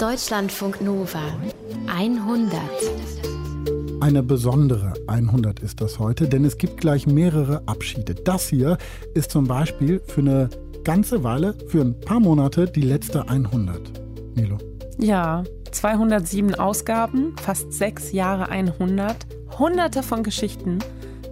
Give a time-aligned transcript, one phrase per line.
[0.00, 1.20] Deutschlandfunk Nova
[1.86, 2.58] 100.
[4.00, 8.14] Eine besondere 100 ist das heute, denn es gibt gleich mehrere Abschiede.
[8.14, 8.78] Das hier
[9.12, 10.48] ist zum Beispiel für eine
[10.84, 13.92] ganze Weile, für ein paar Monate die letzte 100.
[14.36, 14.56] Nilo.
[14.96, 19.14] Ja, 207 Ausgaben, fast sechs Jahre 100,
[19.58, 20.78] hunderte von Geschichten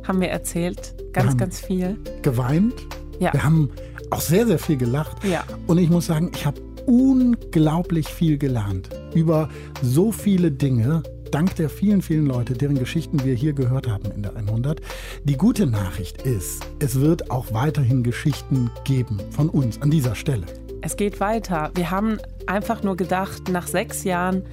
[0.06, 0.94] haben wir erzählt.
[1.14, 1.96] Ganz, wir ganz viel.
[2.20, 2.74] Geweint.
[3.18, 3.32] Ja.
[3.32, 3.70] Wir haben
[4.10, 5.24] auch sehr, sehr viel gelacht.
[5.24, 5.44] Ja.
[5.66, 9.50] Und ich muss sagen, ich habe unglaublich viel gelernt über
[9.82, 14.22] so viele Dinge, dank der vielen, vielen Leute, deren Geschichten wir hier gehört haben in
[14.22, 14.80] der 100.
[15.24, 20.46] Die gute Nachricht ist, es wird auch weiterhin Geschichten geben von uns an dieser Stelle.
[20.80, 21.70] Es geht weiter.
[21.74, 24.44] Wir haben einfach nur gedacht, nach sechs Jahren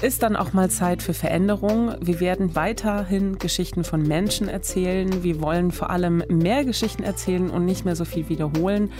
[0.00, 1.94] ist dann auch mal Zeit für Veränderung.
[2.00, 5.22] Wir werden weiterhin Geschichten von Menschen erzählen.
[5.24, 8.92] Wir wollen vor allem mehr Geschichten erzählen und nicht mehr so viel wiederholen.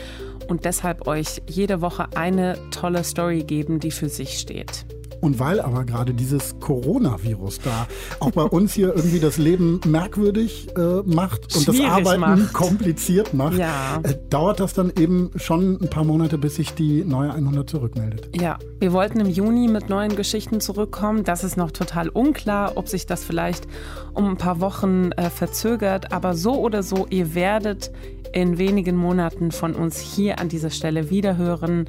[0.49, 4.87] Und deshalb euch jede Woche eine tolle Story geben, die für sich steht.
[5.21, 7.87] Und weil aber gerade dieses Coronavirus da
[8.21, 12.53] auch bei uns hier irgendwie das Leben merkwürdig äh, macht und Schwierig das Arbeiten macht.
[12.53, 14.01] kompliziert macht, Ja.
[14.03, 18.29] äh, dauert das dann eben schon ein paar Monate, bis sich die neue 100 zurückmeldet.
[18.41, 21.25] Ja, wir wollten im Juni mit neuen Geschichten zurückkommen.
[21.25, 23.67] Das ist noch total unklar, ob sich das vielleicht
[24.15, 26.13] um ein paar Wochen äh, verzögert.
[26.13, 27.91] Aber so oder so, ihr werdet
[28.33, 31.87] in wenigen Monaten von uns hier an dieser Stelle wiederhören.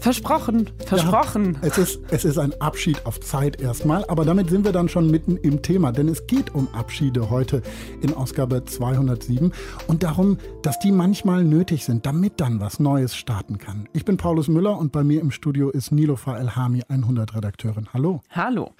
[0.00, 1.58] Versprochen, versprochen.
[1.60, 4.88] Ja, es, ist, es ist ein Abschied auf Zeit erstmal, aber damit sind wir dann
[4.88, 7.60] schon mitten im Thema, denn es geht um Abschiede heute
[8.00, 9.52] in Ausgabe 207
[9.88, 13.90] und darum, dass die manchmal nötig sind, damit dann was Neues starten kann.
[13.92, 17.88] Ich bin Paulus Müller und bei mir im Studio ist Nilofa Elhami, 100-Redakteurin.
[17.92, 18.22] Hallo.
[18.30, 18.70] Hallo.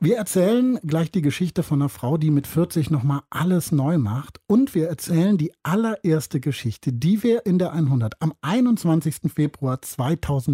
[0.00, 4.40] Wir erzählen gleich die Geschichte von einer Frau, die mit 40 nochmal alles neu macht.
[4.46, 9.32] Und wir erzählen die allererste Geschichte, die wir in der 100 am 21.
[9.32, 9.82] Februar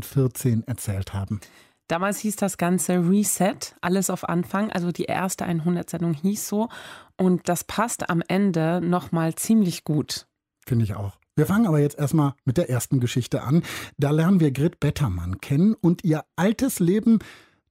[0.09, 1.41] 2014 erzählt haben.
[1.89, 4.70] Damals hieß das Ganze Reset, alles auf Anfang.
[4.70, 6.69] Also die erste 100-Sendung hieß so.
[7.17, 10.27] Und das passt am Ende nochmal ziemlich gut.
[10.67, 11.19] Finde ich auch.
[11.35, 13.63] Wir fangen aber jetzt erstmal mit der ersten Geschichte an.
[13.96, 17.20] Da lernen wir Grit Bettermann kennen und ihr altes Leben,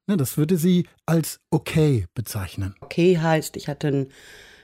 [0.08, 2.76] ne, das würde sie als okay bezeichnen.
[2.80, 4.08] Okay heißt, ich hatte einen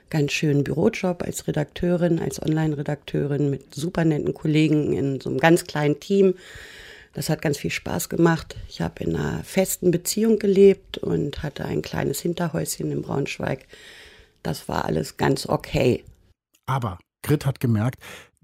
[0.09, 5.65] ganz schönen Bürojob als Redakteurin, als Online-Redakteurin mit super netten Kollegen in so einem ganz
[5.65, 6.35] kleinen Team.
[7.13, 8.55] Das hat ganz viel Spaß gemacht.
[8.67, 13.67] Ich habe in einer festen Beziehung gelebt und hatte ein kleines Hinterhäuschen in Braunschweig.
[14.41, 16.03] Das war alles ganz okay.
[16.65, 18.01] Aber Grit hat gemerkt,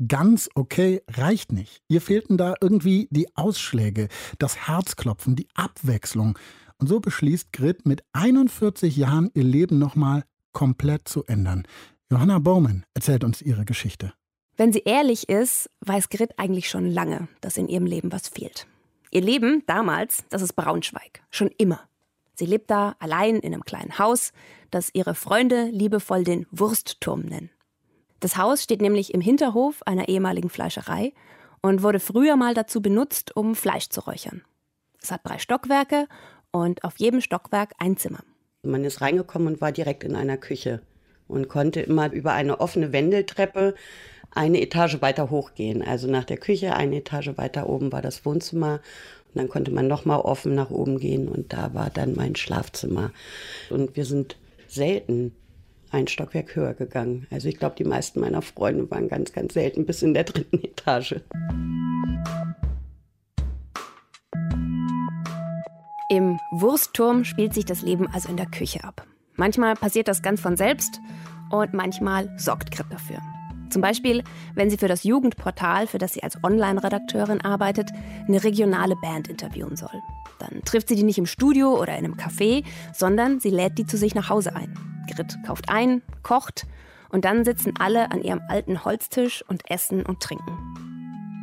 [0.08, 1.82] ganz okay reicht nicht.
[1.88, 6.38] Ihr fehlten da irgendwie die Ausschläge, das Herzklopfen, die Abwechslung.
[6.78, 11.68] Und so beschließt Grit mit 41 Jahren ihr Leben nochmal komplett zu ändern.
[12.12, 14.14] Johanna Bowman erzählt uns ihre Geschichte.
[14.60, 18.68] Wenn sie ehrlich ist, weiß Grit eigentlich schon lange, dass in ihrem Leben was fehlt.
[19.10, 21.22] Ihr Leben damals, das ist Braunschweig.
[21.30, 21.80] Schon immer.
[22.36, 24.34] Sie lebt da allein in einem kleinen Haus,
[24.70, 27.52] das ihre Freunde liebevoll den Wurstturm nennen.
[28.20, 31.14] Das Haus steht nämlich im Hinterhof einer ehemaligen Fleischerei
[31.62, 34.42] und wurde früher mal dazu benutzt, um Fleisch zu räuchern.
[35.02, 36.06] Es hat drei Stockwerke
[36.52, 38.26] und auf jedem Stockwerk ein Zimmer.
[38.64, 40.82] Man ist reingekommen und war direkt in einer Küche
[41.30, 43.76] und konnte immer über eine offene Wendeltreppe
[44.32, 45.82] eine Etage weiter hochgehen.
[45.82, 48.80] Also nach der Küche eine Etage weiter oben war das Wohnzimmer
[49.34, 52.36] und dann konnte man noch mal offen nach oben gehen und da war dann mein
[52.36, 53.12] Schlafzimmer.
[53.70, 55.34] Und wir sind selten
[55.92, 57.28] ein Stockwerk höher gegangen.
[57.32, 60.60] Also ich glaube, die meisten meiner Freunde waren ganz, ganz selten bis in der dritten
[60.64, 61.16] Etage.
[66.12, 69.06] Im Wurstturm spielt sich das Leben also in der Küche ab.
[69.36, 71.00] Manchmal passiert das ganz von selbst
[71.52, 73.20] und manchmal sorgt Grit dafür.
[73.70, 74.24] Zum Beispiel,
[74.56, 77.90] wenn sie für das Jugendportal, für das sie als Online-Redakteurin arbeitet,
[78.28, 80.02] eine regionale Band interviewen soll.
[80.40, 82.64] Dann trifft sie die nicht im Studio oder in einem Café,
[82.94, 84.74] sondern sie lädt die zu sich nach Hause ein.
[85.10, 86.66] Grit kauft ein, kocht
[87.10, 90.58] und dann sitzen alle an ihrem alten Holztisch und essen und trinken.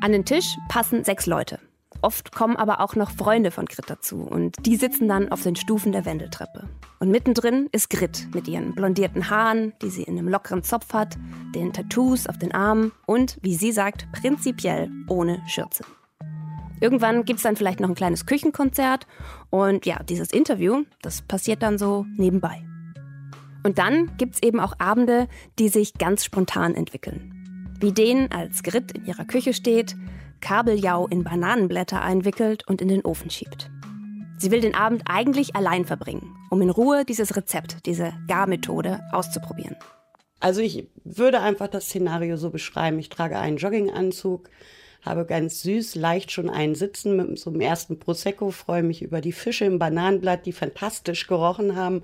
[0.00, 1.58] An den Tisch passen sechs Leute.
[2.02, 5.56] Oft kommen aber auch noch Freunde von Grit dazu und die sitzen dann auf den
[5.56, 6.68] Stufen der Wendeltreppe.
[6.98, 11.16] Und mittendrin ist Grit mit ihren blondierten Haaren, die sie in einem lockeren Zopf hat,
[11.54, 15.84] den Tattoos auf den Armen und, wie sie sagt, prinzipiell ohne Schürze.
[16.80, 19.06] Irgendwann gibt es dann vielleicht noch ein kleines Küchenkonzert
[19.50, 22.62] und ja, dieses Interview, das passiert dann so nebenbei.
[23.62, 25.26] Und dann gibt es eben auch Abende,
[25.58, 27.32] die sich ganz spontan entwickeln.
[27.80, 29.96] Wie den, als Grit in ihrer Küche steht,
[30.46, 33.68] Kabeljau in Bananenblätter einwickelt und in den Ofen schiebt.
[34.38, 39.74] Sie will den Abend eigentlich allein verbringen, um in Ruhe dieses Rezept, diese Garmethode auszuprobieren.
[40.38, 43.00] Also ich würde einfach das Szenario so beschreiben.
[43.00, 44.48] Ich trage einen Jogginganzug,
[45.02, 49.20] habe ganz süß, leicht schon einen Sitzen mit so einem ersten Prosecco, freue mich über
[49.20, 52.02] die Fische im Bananenblatt, die fantastisch gerochen haben.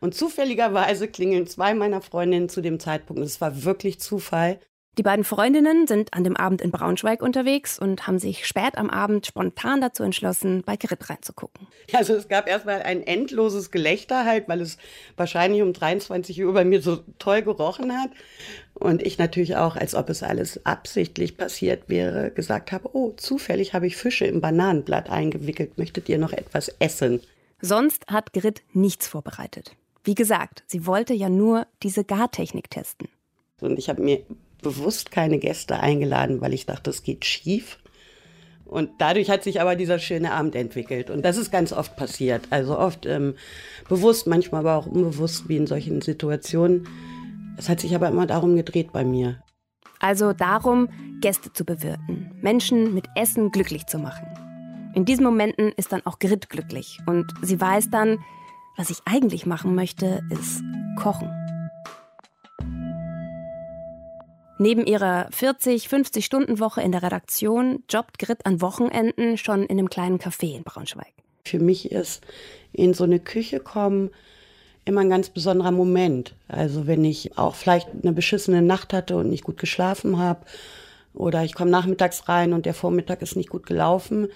[0.00, 3.22] Und zufälligerweise klingeln zwei meiner Freundinnen zu dem Zeitpunkt.
[3.22, 4.60] Es war wirklich Zufall.
[4.98, 8.90] Die beiden Freundinnen sind an dem Abend in Braunschweig unterwegs und haben sich spät am
[8.90, 11.68] Abend spontan dazu entschlossen, bei Grit reinzugucken.
[11.92, 14.76] Also es gab erstmal ein endloses Gelächter halt, weil es
[15.16, 18.10] wahrscheinlich um 23 Uhr bei mir so toll gerochen hat.
[18.74, 23.74] Und ich natürlich auch, als ob es alles absichtlich passiert wäre, gesagt habe, oh, zufällig
[23.74, 25.78] habe ich Fische im Bananenblatt eingewickelt.
[25.78, 27.20] Möchtet ihr noch etwas essen?
[27.60, 29.76] Sonst hat Grit nichts vorbereitet.
[30.02, 33.08] Wie gesagt, sie wollte ja nur diese Gartechnik testen.
[33.60, 34.24] Und ich habe mir
[34.62, 37.78] bewusst keine Gäste eingeladen, weil ich dachte, es geht schief.
[38.64, 41.08] Und dadurch hat sich aber dieser schöne Abend entwickelt.
[41.08, 42.42] Und das ist ganz oft passiert.
[42.50, 43.34] Also oft ähm,
[43.88, 46.86] bewusst, manchmal aber auch unbewusst, wie in solchen Situationen.
[47.56, 49.42] Es hat sich aber immer darum gedreht bei mir.
[50.00, 50.88] Also darum,
[51.20, 54.26] Gäste zu bewirten, Menschen mit Essen glücklich zu machen.
[54.94, 56.98] In diesen Momenten ist dann auch Grit glücklich.
[57.06, 58.18] Und sie weiß dann,
[58.76, 60.62] was ich eigentlich machen möchte, ist
[60.98, 61.30] kochen.
[64.60, 69.78] Neben ihrer 40, 50 Stunden Woche in der Redaktion jobbt Grit an Wochenenden schon in
[69.78, 71.12] einem kleinen Café in Braunschweig.
[71.44, 72.26] Für mich ist
[72.72, 74.10] in so eine Küche kommen
[74.84, 76.34] immer ein ganz besonderer Moment.
[76.48, 80.40] Also wenn ich auch vielleicht eine beschissene Nacht hatte und nicht gut geschlafen habe
[81.14, 84.26] oder ich komme nachmittags rein und der Vormittag ist nicht gut gelaufen,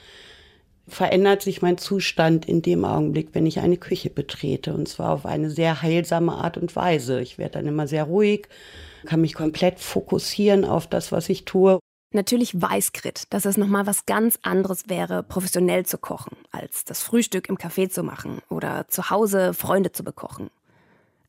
[0.87, 5.27] verändert sich mein Zustand in dem Augenblick, wenn ich eine Küche betrete und zwar auf
[5.27, 7.21] eine sehr heilsame Art und Weise.
[7.21, 8.47] Ich werde dann immer sehr ruhig
[9.07, 11.79] kann mich komplett fokussieren auf das, was ich tue.
[12.13, 17.03] Natürlich weiß Grit, dass es nochmal was ganz anderes wäre, professionell zu kochen, als das
[17.03, 20.51] Frühstück im Café zu machen oder zu Hause Freunde zu bekochen.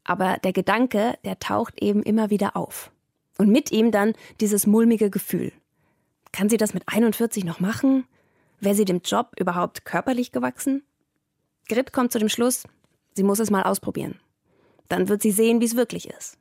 [0.04, 2.92] Aber der Gedanke, der taucht eben immer wieder auf.
[3.38, 5.54] Und mit ihm dann dieses mulmige Gefühl.
[6.34, 8.06] Kann sie das mit 41 noch machen?
[8.60, 10.84] Wäre sie dem Job überhaupt körperlich gewachsen?
[11.70, 12.64] Grit kommt zu dem Schluss,
[13.14, 14.20] sie muss es mal ausprobieren.
[14.90, 16.38] Dann wird sie sehen, wie es wirklich ist.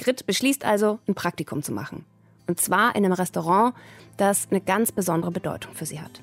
[0.00, 2.04] Grit beschließt also, ein Praktikum zu machen.
[2.46, 3.74] Und zwar in einem Restaurant,
[4.16, 6.20] das eine ganz besondere Bedeutung für sie hat.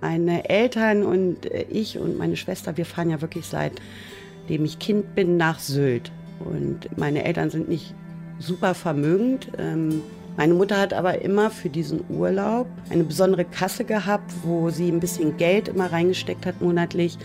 [0.00, 5.14] Meine Eltern und äh, ich und meine Schwester, wir fahren ja wirklich seitdem ich Kind
[5.14, 6.12] bin nach Sylt.
[6.40, 7.94] Und meine Eltern sind nicht
[8.38, 9.50] super vermögend.
[9.58, 10.02] Ähm,
[10.36, 15.00] meine Mutter hat aber immer für diesen Urlaub eine besondere Kasse gehabt, wo sie ein
[15.00, 17.18] bisschen Geld immer reingesteckt hat monatlich,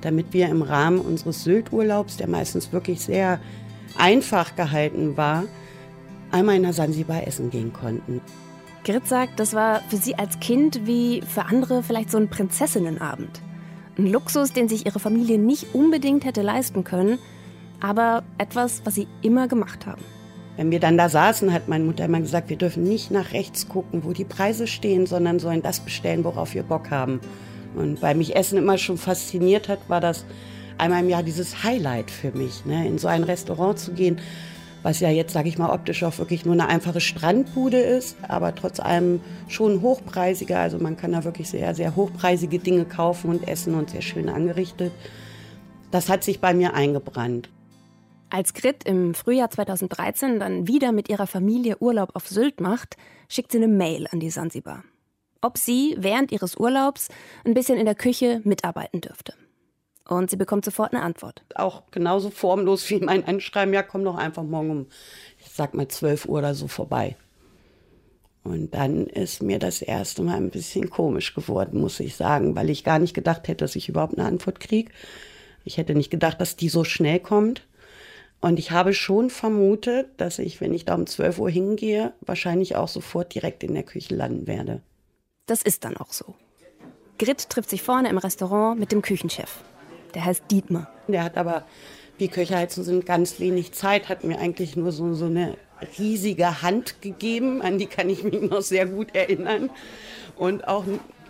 [0.00, 3.40] damit wir im Rahmen unseres Sylt-Urlaubs, der meistens wirklich sehr
[3.98, 5.44] einfach gehalten war,
[6.30, 8.20] einmal in der Sansibar essen gehen konnten.
[8.84, 13.40] Grit sagt, das war für sie als Kind wie für andere vielleicht so ein Prinzessinnenabend.
[13.98, 17.18] Ein Luxus, den sich ihre Familie nicht unbedingt hätte leisten können,
[17.80, 20.02] aber etwas, was sie immer gemacht haben.
[20.56, 23.68] Wenn wir dann da saßen, hat meine Mutter immer gesagt, wir dürfen nicht nach rechts
[23.68, 27.20] gucken, wo die Preise stehen, sondern sollen das bestellen, worauf wir Bock haben.
[27.74, 30.24] Und weil mich Essen immer schon fasziniert hat, war das
[30.78, 32.86] einmal im Jahr dieses Highlight für mich, ne?
[32.86, 34.20] in so ein Restaurant zu gehen,
[34.82, 38.54] was ja jetzt, sage ich mal, optisch auch wirklich nur eine einfache Strandbude ist, aber
[38.54, 40.60] trotz allem schon hochpreisiger.
[40.60, 44.28] Also man kann da wirklich sehr, sehr hochpreisige Dinge kaufen und essen und sehr schön
[44.28, 44.92] angerichtet.
[45.90, 47.50] Das hat sich bei mir eingebrannt.
[48.30, 52.96] Als Grit im Frühjahr 2013 dann wieder mit ihrer Familie Urlaub auf Sylt macht,
[53.28, 54.84] schickt sie eine Mail an die Sansibar.
[55.40, 57.08] Ob sie während ihres Urlaubs
[57.44, 59.34] ein bisschen in der Küche mitarbeiten dürfte.
[60.08, 61.42] Und sie bekommt sofort eine Antwort.
[61.54, 64.86] Auch genauso formlos wie mein Anschreiben, ja, komm doch einfach morgen um,
[65.40, 67.16] ich sag mal, 12 Uhr oder so vorbei.
[68.44, 72.70] Und dann ist mir das erste Mal ein bisschen komisch geworden, muss ich sagen, weil
[72.70, 74.92] ich gar nicht gedacht hätte, dass ich überhaupt eine Antwort kriege.
[75.64, 77.66] Ich hätte nicht gedacht, dass die so schnell kommt.
[78.40, 82.76] Und ich habe schon vermutet, dass ich, wenn ich da um 12 Uhr hingehe, wahrscheinlich
[82.76, 84.82] auch sofort direkt in der Küche landen werde.
[85.46, 86.36] Das ist dann auch so.
[87.18, 89.64] Grit trifft sich vorne im Restaurant mit dem Küchenchef.
[90.16, 90.88] Der heißt Dietmar.
[91.08, 91.64] Der hat aber,
[92.16, 95.58] wie Köche so sind, ganz wenig Zeit, hat mir eigentlich nur so, so eine
[95.98, 99.68] riesige Hand gegeben, an die kann ich mich noch sehr gut erinnern.
[100.34, 100.84] Und auch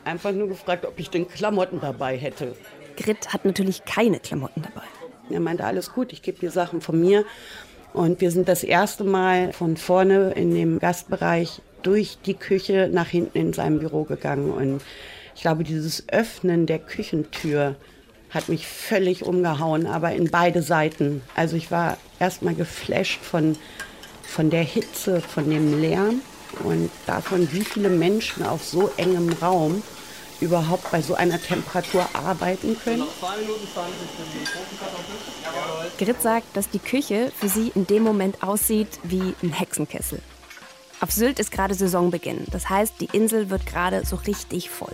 [0.05, 2.55] einfach nur gefragt, ob ich denn Klamotten dabei hätte.
[2.97, 4.87] Grit hat natürlich keine Klamotten dabei.
[5.31, 7.25] Er meinte, alles gut, ich gebe dir Sachen von mir.
[7.93, 13.09] Und wir sind das erste Mal von vorne in dem Gastbereich durch die Küche nach
[13.09, 14.53] hinten in seinem Büro gegangen.
[14.53, 14.81] Und
[15.35, 17.75] ich glaube, dieses Öffnen der Küchentür,
[18.31, 21.23] hat mich völlig umgehauen, aber in beide Seiten.
[21.35, 23.57] Also ich war erstmal geflasht von,
[24.23, 26.21] von der Hitze, von dem Lärm
[26.65, 29.83] und davon, wie viele Menschen auf so engem Raum
[30.41, 33.05] überhaupt bei so einer Temperatur arbeiten können.
[35.99, 40.21] Grit sagt, dass die Küche für sie in dem Moment aussieht wie ein Hexenkessel.
[41.01, 42.47] Auf Sylt ist gerade Saisonbeginn.
[42.51, 44.93] Das heißt, die Insel wird gerade so richtig voll.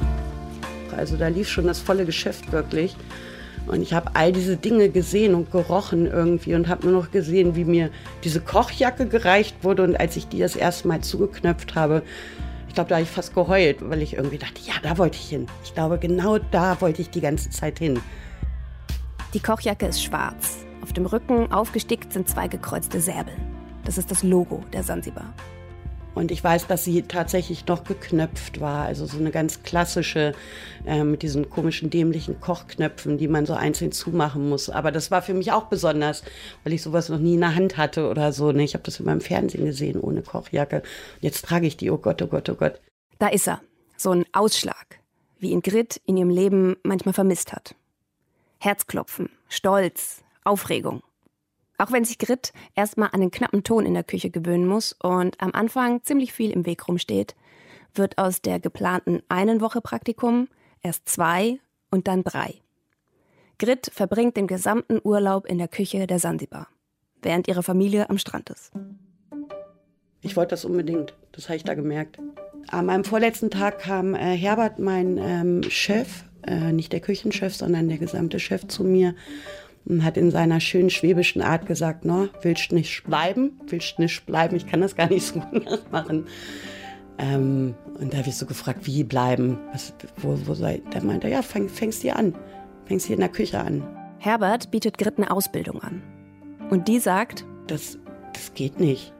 [0.94, 2.96] Also da lief schon das volle Geschäft wirklich.
[3.66, 7.54] Und ich habe all diese Dinge gesehen und gerochen irgendwie und habe nur noch gesehen,
[7.54, 7.90] wie mir
[8.24, 9.84] diese Kochjacke gereicht wurde.
[9.84, 12.02] Und als ich die das erste Mal zugeknöpft habe,
[12.68, 15.28] ich glaube, da habe ich fast geheult, weil ich irgendwie dachte, ja, da wollte ich
[15.28, 15.46] hin.
[15.62, 18.00] Ich glaube, genau da wollte ich die ganze Zeit hin.
[19.34, 20.64] Die Kochjacke ist schwarz.
[20.82, 23.34] Auf dem Rücken aufgestickt sind zwei gekreuzte Säbel.
[23.84, 25.32] Das ist das Logo der Sansibar.
[26.14, 28.84] Und ich weiß, dass sie tatsächlich noch geknöpft war.
[28.84, 30.34] Also so eine ganz klassische
[30.84, 34.68] äh, mit diesen komischen, dämlichen Kochknöpfen, die man so einzeln zumachen muss.
[34.68, 36.22] Aber das war für mich auch besonders,
[36.64, 38.52] weil ich sowas noch nie in der Hand hatte oder so.
[38.52, 38.64] Ne?
[38.64, 40.82] Ich habe das in meinem Fernsehen gesehen ohne Kochjacke.
[41.20, 41.90] Jetzt trage ich die.
[41.90, 42.80] Oh Gott, oh Gott, oh Gott.
[43.18, 43.60] Da ist er.
[43.96, 44.98] So ein Ausschlag,
[45.38, 47.74] wie ihn Grit in ihrem Leben manchmal vermisst hat.
[48.58, 51.02] Herzklopfen, Stolz, Aufregung.
[51.78, 55.40] Auch wenn sich Grit erstmal an den knappen Ton in der Küche gewöhnen muss und
[55.40, 57.34] am Anfang ziemlich viel im Weg rumsteht,
[57.94, 60.48] wird aus der geplanten einen Woche Praktikum
[60.82, 61.58] erst zwei
[61.90, 62.54] und dann drei.
[63.58, 66.68] Grit verbringt den gesamten Urlaub in der Küche der Sansibar,
[67.20, 68.72] während ihre Familie am Strand ist.
[70.20, 72.18] Ich wollte das unbedingt, das habe ich da gemerkt.
[72.68, 77.88] An meinem vorletzten Tag kam äh, Herbert, mein ähm, Chef, äh, nicht der Küchenchef, sondern
[77.88, 79.14] der gesamte Chef zu mir
[79.84, 83.58] und hat in seiner schönen schwäbischen Art gesagt, no, willst nicht bleiben?
[83.66, 84.56] Willst nicht bleiben?
[84.56, 85.42] Ich kann das gar nicht so
[85.90, 86.26] machen.
[87.18, 89.58] Ähm, und da habe ich so gefragt, wie bleiben?
[89.72, 92.34] Was, wo, wo soll Der meinte, ja, fäng, fängst hier an.
[92.86, 93.86] Fängst hier in der Küche an.
[94.18, 96.02] Herbert bietet Grit eine Ausbildung an.
[96.70, 97.98] Und die sagt, das,
[98.32, 99.12] das geht nicht.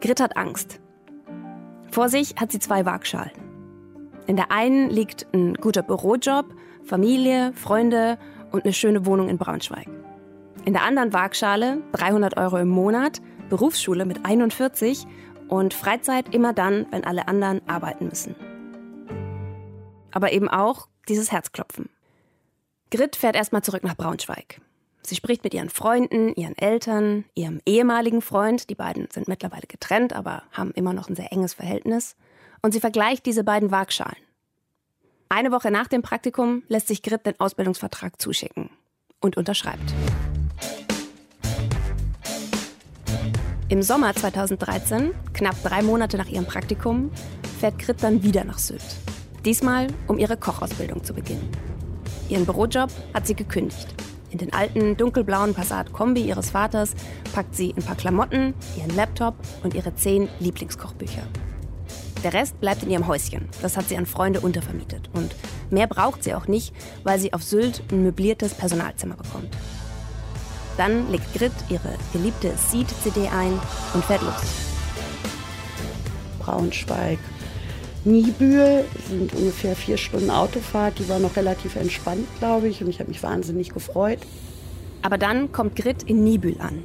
[0.00, 0.80] Grit hat Angst.
[1.90, 3.32] Vor sich hat sie zwei Waagschalen.
[4.26, 8.18] In der einen liegt ein guter Bürojob, Familie, Freunde
[8.52, 9.88] und eine schöne Wohnung in Braunschweig.
[10.64, 15.06] In der anderen Waagschale 300 Euro im Monat, Berufsschule mit 41
[15.48, 18.34] und Freizeit immer dann, wenn alle anderen arbeiten müssen.
[20.12, 21.88] Aber eben auch dieses Herzklopfen.
[22.90, 24.60] Grit fährt erstmal zurück nach Braunschweig.
[25.02, 28.68] Sie spricht mit ihren Freunden, ihren Eltern, ihrem ehemaligen Freund.
[28.68, 32.16] Die beiden sind mittlerweile getrennt, aber haben immer noch ein sehr enges Verhältnis.
[32.60, 34.16] Und sie vergleicht diese beiden Waagschalen.
[35.30, 38.70] Eine Woche nach dem Praktikum lässt sich Grit den Ausbildungsvertrag zuschicken
[39.20, 39.94] und unterschreibt.
[43.70, 47.10] Im Sommer 2013, knapp drei Monate nach ihrem Praktikum,
[47.60, 48.80] fährt Grit dann wieder nach Sylt.
[49.44, 51.50] Diesmal, um ihre Kochausbildung zu beginnen.
[52.30, 53.94] Ihren Bürojob hat sie gekündigt.
[54.30, 56.94] In den alten dunkelblauen Passat-Kombi ihres Vaters
[57.34, 61.24] packt sie ein paar Klamotten, ihren Laptop und ihre zehn Lieblingskochbücher.
[62.24, 63.50] Der Rest bleibt in ihrem Häuschen.
[63.60, 65.10] Das hat sie an Freunde untervermietet.
[65.12, 65.36] Und
[65.68, 69.54] mehr braucht sie auch nicht, weil sie auf Sylt ein möbliertes Personalzimmer bekommt.
[70.78, 73.52] Dann legt Grit ihre geliebte Seed-CD ein
[73.92, 74.42] und fährt los.
[76.38, 77.18] Braunschweig,
[78.04, 80.98] Niebühl sind ungefähr vier Stunden Autofahrt.
[80.98, 84.20] Die war noch relativ entspannt, glaube ich, und ich habe mich wahnsinnig gefreut.
[85.02, 86.82] Aber dann kommt Grit in Niebühl an.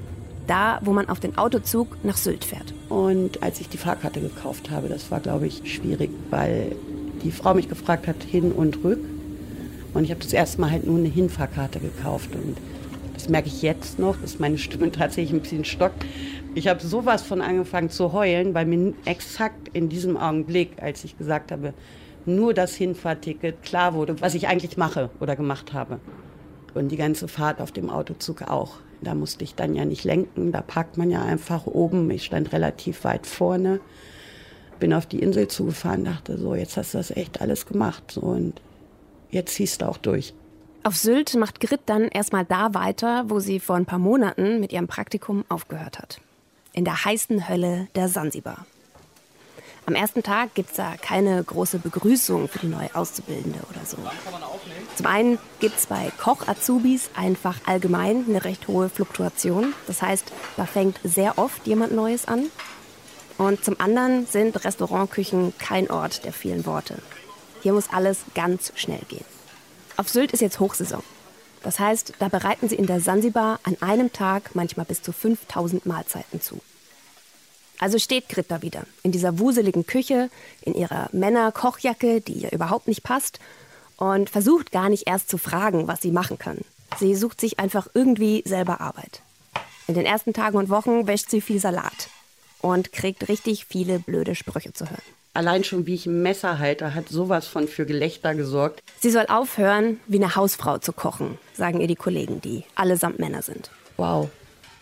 [0.47, 2.73] Da, wo man auf den Autozug nach Sylt fährt.
[2.89, 6.75] Und als ich die Fahrkarte gekauft habe, das war, glaube ich, schwierig, weil
[7.23, 8.99] die Frau mich gefragt hat, hin und rück.
[9.93, 12.35] Und ich habe das erste Mal halt nur eine Hinfahrkarte gekauft.
[12.35, 12.57] Und
[13.23, 16.05] das merke ich jetzt noch, dass meine Stimme tatsächlich ein bisschen stockt.
[16.55, 21.17] Ich habe sowas von angefangen zu heulen, weil mir exakt in diesem Augenblick, als ich
[21.17, 21.73] gesagt habe,
[22.25, 26.01] nur das Hinfahrticket klar wurde, was ich eigentlich mache oder gemacht habe.
[26.73, 28.75] Und die ganze Fahrt auf dem Autozug auch.
[29.01, 32.11] Da musste ich dann ja nicht lenken, da parkt man ja einfach oben.
[32.11, 33.79] Ich stand relativ weit vorne,
[34.81, 38.11] bin auf die Insel zugefahren, dachte so, jetzt hast du das echt alles gemacht.
[38.11, 38.61] So, und
[39.31, 40.33] jetzt ziehst du auch durch.
[40.85, 44.73] Auf Sylt macht Grit dann erstmal da weiter, wo sie vor ein paar Monaten mit
[44.73, 46.19] ihrem Praktikum aufgehört hat.
[46.73, 48.65] In der heißen Hölle der Sansibar.
[49.85, 53.97] Am ersten Tag gibt es da keine große Begrüßung für die neue Auszubildende oder so.
[54.95, 59.73] Zum einen gibt es bei Koch-Azubis einfach allgemein eine recht hohe Fluktuation.
[59.87, 62.47] Das heißt, da fängt sehr oft jemand Neues an.
[63.37, 66.97] Und zum anderen sind Restaurantküchen kein Ort der vielen Worte.
[67.61, 69.25] Hier muss alles ganz schnell gehen.
[69.97, 71.03] Auf Sylt ist jetzt Hochsaison.
[71.61, 75.85] Das heißt, da bereiten sie in der Sansibar an einem Tag manchmal bis zu 5000
[75.85, 76.61] Mahlzeiten zu.
[77.79, 80.29] Also steht Grit da wieder in dieser wuseligen Küche,
[80.61, 83.39] in ihrer Männer-Kochjacke, die ihr überhaupt nicht passt,
[83.97, 86.59] und versucht gar nicht erst zu fragen, was sie machen kann.
[86.99, 89.21] Sie sucht sich einfach irgendwie selber Arbeit.
[89.87, 92.09] In den ersten Tagen und Wochen wäscht sie viel Salat
[92.61, 95.01] und kriegt richtig viele blöde Sprüche zu hören.
[95.35, 98.83] Allein schon, wie ich ein Messer halte, hat sowas von für Gelächter gesorgt.
[98.99, 103.41] Sie soll aufhören, wie eine Hausfrau zu kochen, sagen ihr die Kollegen, die allesamt Männer
[103.41, 103.71] sind.
[103.97, 104.29] Wow,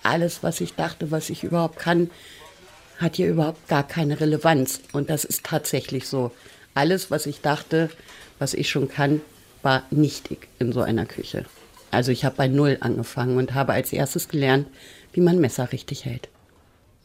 [0.03, 2.09] alles, was ich dachte, was ich überhaupt kann,
[2.97, 4.81] hat hier überhaupt gar keine Relevanz.
[4.91, 6.31] Und das ist tatsächlich so.
[6.73, 7.89] Alles, was ich dachte,
[8.37, 9.21] was ich schon kann,
[9.61, 11.45] war nichtig in so einer Küche.
[11.91, 14.67] Also ich habe bei Null angefangen und habe als erstes gelernt,
[15.13, 16.29] wie man Messer richtig hält.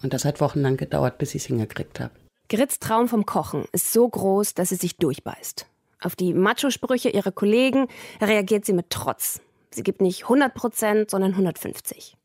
[0.03, 2.12] Und das hat wochenlang gedauert, bis ich es hingekriegt habe.
[2.49, 5.67] Grits Traum vom Kochen ist so groß, dass sie sich durchbeißt.
[6.00, 7.88] Auf die Macho-Sprüche ihrer Kollegen
[8.21, 9.41] reagiert sie mit Trotz.
[9.71, 12.17] Sie gibt nicht 100 Prozent, sondern 150.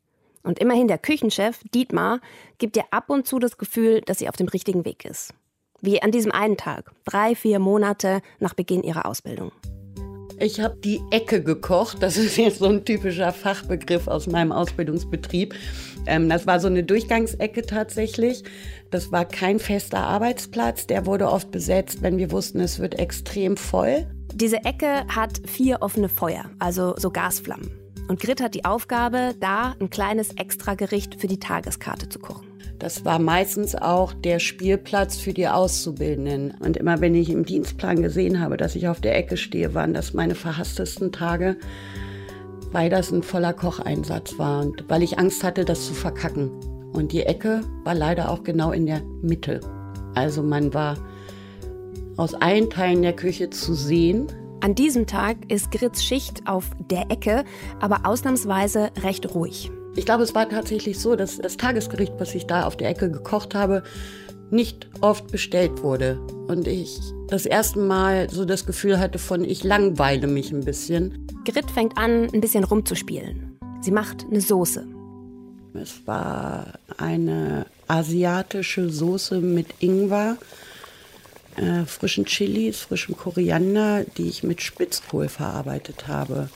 [0.44, 2.20] Und immerhin der Küchenchef, Dietmar,
[2.58, 5.34] gibt ihr ab und zu das Gefühl, dass sie auf dem richtigen Weg ist.
[5.80, 9.50] Wie an diesem einen Tag, drei, vier Monate nach Beginn ihrer Ausbildung.
[10.38, 11.98] Ich habe die Ecke gekocht.
[12.00, 15.54] Das ist jetzt so ein typischer Fachbegriff aus meinem Ausbildungsbetrieb.
[16.06, 18.42] Ähm, das war so eine Durchgangsecke tatsächlich.
[18.90, 20.86] Das war kein fester Arbeitsplatz.
[20.86, 24.06] Der wurde oft besetzt, wenn wir wussten, es wird extrem voll.
[24.34, 27.70] Diese Ecke hat vier offene Feuer, also so Gasflammen.
[28.08, 32.51] Und Grit hat die Aufgabe, da ein kleines Extragericht für die Tageskarte zu kochen.
[32.82, 36.52] Das war meistens auch der Spielplatz für die Auszubildenden.
[36.58, 39.94] Und immer wenn ich im Dienstplan gesehen habe, dass ich auf der Ecke stehe, waren
[39.94, 41.56] das meine verhasstesten Tage,
[42.72, 46.50] weil das ein voller Kocheinsatz war und weil ich Angst hatte, das zu verkacken.
[46.92, 49.60] Und die Ecke war leider auch genau in der Mitte.
[50.16, 50.96] Also man war
[52.16, 54.26] aus allen Teilen der Küche zu sehen.
[54.60, 57.44] An diesem Tag ist Grits Schicht auf der Ecke,
[57.78, 59.70] aber ausnahmsweise recht ruhig.
[59.94, 63.10] Ich glaube, es war tatsächlich so, dass das Tagesgericht, was ich da auf der Ecke
[63.10, 63.82] gekocht habe,
[64.50, 66.18] nicht oft bestellt wurde.
[66.48, 71.26] Und ich das erste Mal so das Gefühl hatte von, ich langweile mich ein bisschen.
[71.44, 73.58] Grit fängt an, ein bisschen rumzuspielen.
[73.82, 74.86] Sie macht eine Soße.
[75.74, 80.36] Es war eine asiatische Soße mit Ingwer,
[81.56, 86.48] äh, frischen Chilis, frischem Koriander, die ich mit Spitzkohl verarbeitet habe.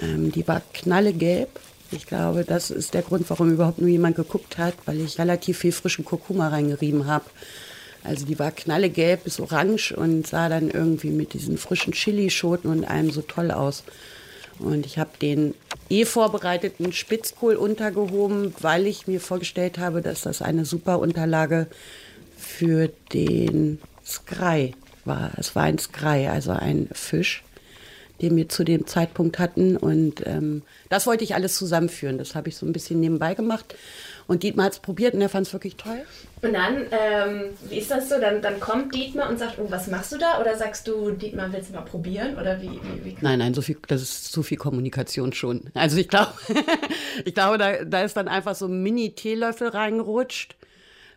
[0.00, 1.60] Ähm, die war knallegelb
[1.92, 5.58] ich glaube, das ist der Grund, warum überhaupt nur jemand geguckt hat, weil ich relativ
[5.58, 7.24] viel frischen Kurkuma reingerieben habe.
[8.04, 12.84] Also die war knallegelb bis orange und sah dann irgendwie mit diesen frischen Chilischoten und
[12.84, 13.84] allem so toll aus.
[14.58, 15.54] Und ich habe den
[15.88, 21.68] eh vorbereiteten Spitzkohl untergehoben, weil ich mir vorgestellt habe, dass das eine super Unterlage
[22.36, 24.74] für den Skrei
[25.04, 25.30] war.
[25.36, 27.44] Es war ein Skrei, also ein Fisch
[28.22, 29.76] den wir zu dem Zeitpunkt hatten.
[29.76, 32.18] Und ähm, das wollte ich alles zusammenführen.
[32.18, 33.74] Das habe ich so ein bisschen nebenbei gemacht.
[34.28, 36.04] Und Dietmar hat es probiert und er fand es wirklich toll.
[36.42, 38.20] Und dann, ähm, wie ist das so?
[38.20, 40.40] Dann, dann kommt Dietmar und sagt, oh, was machst du da?
[40.40, 42.38] Oder sagst du, Dietmar, willst du mal probieren?
[42.38, 45.62] Oder wie, wie, wie nein, nein, so viel, das ist zu viel Kommunikation schon.
[45.74, 46.32] Also ich glaube,
[47.24, 50.56] ich glaube, da, da ist dann einfach so ein Mini-Teelöffel reingerutscht.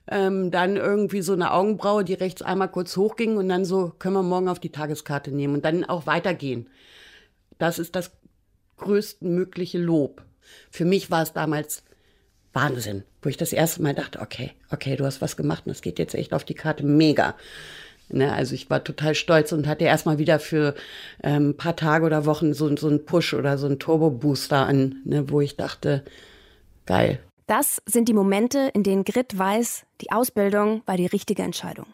[0.07, 4.15] Ähm, dann irgendwie so eine Augenbraue, die rechts einmal kurz hochging und dann so, können
[4.15, 6.69] wir morgen auf die Tageskarte nehmen und dann auch weitergehen.
[7.57, 8.11] Das ist das
[8.77, 10.23] größtmögliche Lob.
[10.69, 11.83] Für mich war es damals
[12.53, 15.81] Wahnsinn, wo ich das erste Mal dachte, okay, okay, du hast was gemacht und das
[15.81, 17.35] geht jetzt echt auf die Karte, mega.
[18.09, 20.75] Ne, also ich war total stolz und hatte erstmal wieder für
[21.23, 25.01] ähm, ein paar Tage oder Wochen so, so einen Push oder so einen Turbo-Booster an,
[25.05, 26.03] ne, wo ich dachte,
[26.85, 27.19] geil.
[27.47, 31.85] Das sind die Momente, in denen Grit weiß, die Ausbildung war die richtige Entscheidung.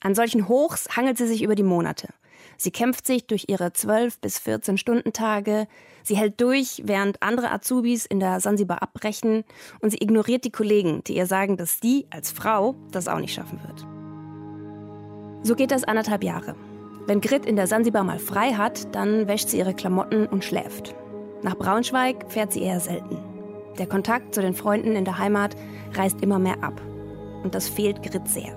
[0.00, 2.08] An solchen Hochs hangelt sie sich über die Monate.
[2.56, 5.66] Sie kämpft sich durch ihre 12 bis 14 Stunden Tage.
[6.02, 9.44] Sie hält durch, während andere Azubis in der Sansibar abbrechen.
[9.80, 13.34] Und sie ignoriert die Kollegen, die ihr sagen, dass sie als Frau das auch nicht
[13.34, 13.86] schaffen wird.
[15.46, 16.54] So geht das anderthalb Jahre.
[17.06, 20.94] Wenn Grit in der Sansibar mal frei hat, dann wäscht sie ihre Klamotten und schläft.
[21.42, 23.33] Nach Braunschweig fährt sie eher selten.
[23.78, 25.56] Der Kontakt zu den Freunden in der Heimat
[25.94, 26.80] reißt immer mehr ab.
[27.42, 28.56] Und das fehlt Grit sehr.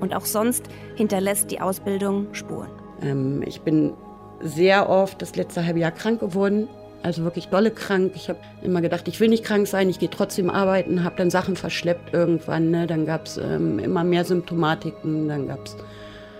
[0.00, 0.64] Und auch sonst
[0.96, 2.70] hinterlässt die Ausbildung Spuren.
[3.02, 3.92] Ähm, ich bin
[4.40, 6.68] sehr oft das letzte halbe Jahr krank geworden.
[7.02, 8.12] Also wirklich dolle krank.
[8.14, 11.30] Ich habe immer gedacht, ich will nicht krank sein, ich gehe trotzdem arbeiten, habe dann
[11.30, 12.70] Sachen verschleppt irgendwann.
[12.70, 12.86] Ne?
[12.86, 15.76] Dann gab es ähm, immer mehr Symptomatiken, dann gab es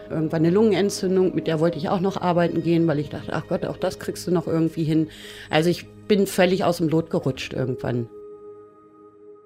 [0.09, 3.45] irgendwann eine Lungenentzündung, mit der wollte ich auch noch arbeiten gehen, weil ich dachte, ach
[3.49, 5.09] Gott, auch das kriegst du noch irgendwie hin.
[5.51, 8.09] Also ich bin völlig aus dem Lot gerutscht irgendwann.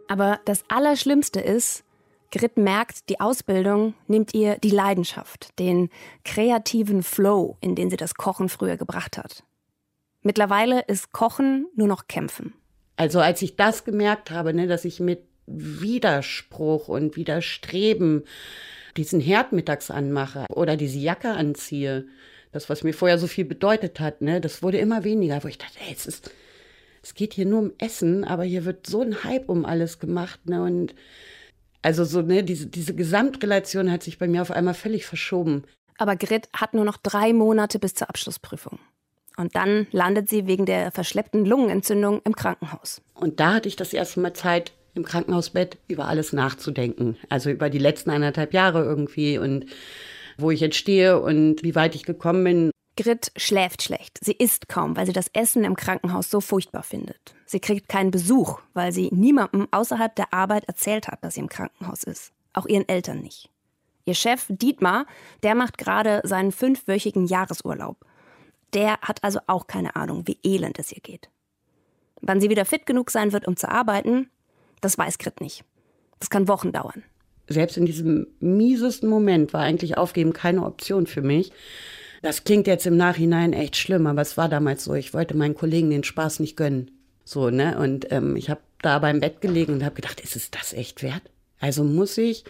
[0.09, 1.85] Aber das Allerschlimmste ist,
[2.33, 5.91] Grit merkt, die Ausbildung nimmt ihr die Leidenschaft, den
[6.25, 9.45] kreativen Flow, in den sie das Kochen früher gebracht hat.
[10.23, 12.53] Mittlerweile ist Kochen nur noch Kämpfen.
[12.97, 18.25] Also als ich das gemerkt habe, ne, dass ich mit Widerspruch und Widerstreben
[18.97, 22.07] diesen Herd mittags anmache oder diese Jacke anziehe,
[22.53, 25.59] das, was mir vorher so viel bedeutet hat, ne, das wurde immer weniger, wo ich
[25.59, 26.31] dachte, ey, es ist,
[27.07, 30.41] es geht hier nur um Essen, aber hier wird so ein Hype um alles gemacht,
[30.47, 30.93] ne, und
[31.81, 35.63] also so, ne, diese, diese Gesamtrelation hat sich bei mir auf einmal völlig verschoben.
[35.99, 38.81] Aber Grit hat nur noch drei Monate bis zur Abschlussprüfung.
[39.37, 43.03] Und dann landet sie wegen der verschleppten Lungenentzündung im Krankenhaus.
[43.15, 47.17] Und da hatte ich das erste Mal Zeit, im Krankenhausbett über alles nachzudenken.
[47.29, 49.67] Also über die letzten anderthalb Jahre irgendwie und
[50.39, 52.71] wo ich jetzt stehe und wie weit ich gekommen bin.
[52.97, 54.19] Grit schläft schlecht.
[54.23, 57.35] Sie isst kaum, weil sie das Essen im Krankenhaus so furchtbar findet.
[57.45, 61.49] Sie kriegt keinen Besuch, weil sie niemandem außerhalb der Arbeit erzählt hat, dass sie im
[61.49, 62.33] Krankenhaus ist.
[62.53, 63.51] Auch ihren Eltern nicht.
[64.07, 65.07] Ihr Chef Dietmar,
[65.43, 67.99] der macht gerade seinen fünfwöchigen Jahresurlaub.
[68.73, 71.29] Der hat also auch keine Ahnung, wie elend es ihr geht.
[72.21, 74.31] Wann sie wieder fit genug sein wird, um zu arbeiten,
[74.81, 75.65] das weiß Grit nicht.
[76.19, 77.03] Das kann Wochen dauern.
[77.49, 81.53] Selbst in diesem miesesten Moment war eigentlich Aufgeben keine Option für mich.
[82.23, 84.95] Das klingt jetzt im Nachhinein echt schlimm, aber es war damals so.
[84.95, 86.91] Ich wollte meinen Kollegen den Spaß nicht gönnen.
[87.25, 87.79] So, ne?
[87.79, 91.03] Und ähm, ich habe da beim Bett gelegen und habe gedacht, ist es das echt
[91.03, 91.23] wert?
[91.61, 92.45] Also muss ich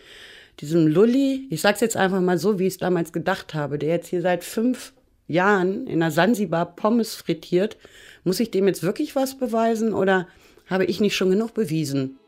[0.60, 3.90] diesem Lulli, ich sag's jetzt einfach mal so, wie ich es damals gedacht habe, der
[3.90, 4.92] jetzt hier seit fünf
[5.28, 7.76] Jahren in der Sansibar Pommes frittiert,
[8.24, 10.26] muss ich dem jetzt wirklich was beweisen oder
[10.66, 12.18] habe ich nicht schon genug bewiesen?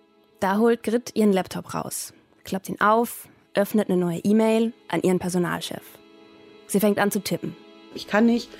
[0.41, 2.13] Da holt Grit ihren Laptop raus,
[2.45, 5.83] klappt ihn auf, öffnet eine neue E-Mail an ihren Personalchef.
[6.69, 7.57] Sie fängt an zu tippen.
[7.95, 8.51] Ich kann nicht,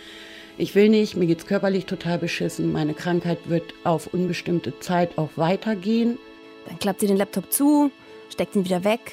[0.57, 5.31] ich will nicht, mir geht's körperlich total beschissen, meine Krankheit wird auf unbestimmte Zeit auch
[5.37, 6.19] weitergehen.
[6.67, 7.93] Dann klappt sie den Laptop zu,
[8.31, 9.13] steckt ihn wieder weg.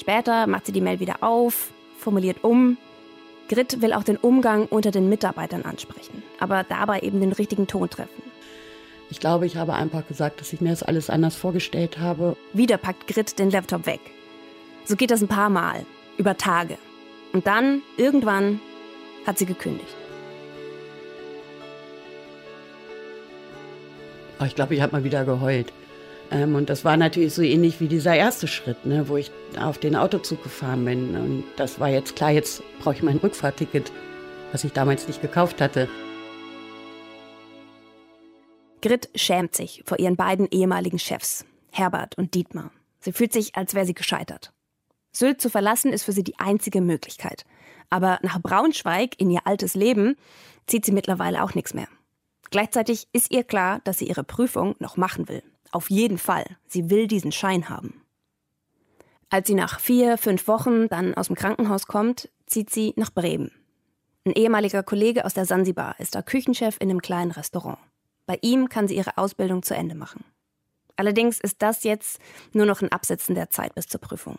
[0.00, 2.76] Später macht sie die Mail wieder auf, formuliert um.
[3.48, 7.90] Grit will auch den Umgang unter den Mitarbeitern ansprechen, aber dabei eben den richtigen Ton
[7.90, 8.22] treffen.
[9.10, 12.36] Ich glaube, ich habe einfach gesagt, dass ich mir das alles anders vorgestellt habe.
[12.52, 14.00] Wieder packt Grit den Laptop weg.
[14.84, 15.86] So geht das ein paar Mal,
[16.18, 16.76] über Tage.
[17.32, 18.60] Und dann, irgendwann,
[19.26, 19.94] hat sie gekündigt.
[24.40, 25.72] Oh, ich glaube, ich habe mal wieder geheult.
[26.30, 29.78] Ähm, und das war natürlich so ähnlich wie dieser erste Schritt, ne, wo ich auf
[29.78, 31.16] den Autozug gefahren bin.
[31.16, 33.90] Und das war jetzt klar, jetzt brauche ich mein Rückfahrticket,
[34.52, 35.88] was ich damals nicht gekauft hatte.
[38.80, 42.70] Grit schämt sich vor ihren beiden ehemaligen Chefs, Herbert und Dietmar.
[43.00, 44.52] Sie fühlt sich, als wäre sie gescheitert.
[45.18, 47.44] Sylt zu verlassen ist für sie die einzige Möglichkeit.
[47.90, 50.14] Aber nach Braunschweig in ihr altes Leben
[50.68, 51.88] zieht sie mittlerweile auch nichts mehr.
[52.50, 55.42] Gleichzeitig ist ihr klar, dass sie ihre Prüfung noch machen will.
[55.72, 56.44] Auf jeden Fall.
[56.68, 58.00] Sie will diesen Schein haben.
[59.28, 63.50] Als sie nach vier, fünf Wochen dann aus dem Krankenhaus kommt, zieht sie nach Bremen.
[64.24, 67.78] Ein ehemaliger Kollege aus der Sansibar ist da Küchenchef in einem kleinen Restaurant.
[68.24, 70.24] Bei ihm kann sie ihre Ausbildung zu Ende machen.
[70.94, 72.20] Allerdings ist das jetzt
[72.52, 74.38] nur noch ein Absetzen der Zeit bis zur Prüfung.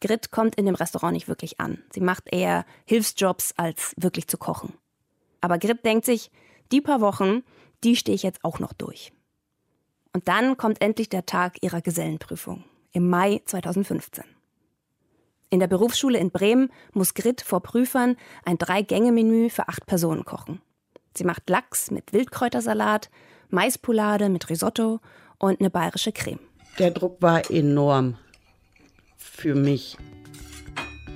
[0.00, 1.82] Grit kommt in dem Restaurant nicht wirklich an.
[1.92, 4.74] Sie macht eher Hilfsjobs, als wirklich zu kochen.
[5.40, 6.30] Aber Grit denkt sich,
[6.72, 7.42] die paar Wochen,
[7.84, 9.12] die stehe ich jetzt auch noch durch.
[10.12, 14.24] Und dann kommt endlich der Tag ihrer Gesellenprüfung im Mai 2015.
[15.50, 20.60] In der Berufsschule in Bremen muss Grit vor Prüfern ein Drei-Gänge-Menü für acht Personen kochen.
[21.16, 23.10] Sie macht Lachs mit Wildkräutersalat,
[23.48, 25.00] Maispoulade mit Risotto
[25.38, 26.38] und eine bayerische Creme.
[26.78, 28.16] Der Druck war enorm
[29.40, 29.96] für mich.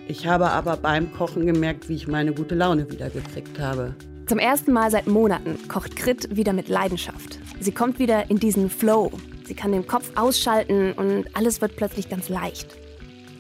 [0.09, 3.95] Ich habe aber beim Kochen gemerkt, wie ich meine gute Laune wiedergekriegt habe.
[4.27, 7.39] Zum ersten Mal seit Monaten kocht Grit wieder mit Leidenschaft.
[7.61, 9.13] Sie kommt wieder in diesen Flow.
[9.45, 12.75] Sie kann den Kopf ausschalten und alles wird plötzlich ganz leicht.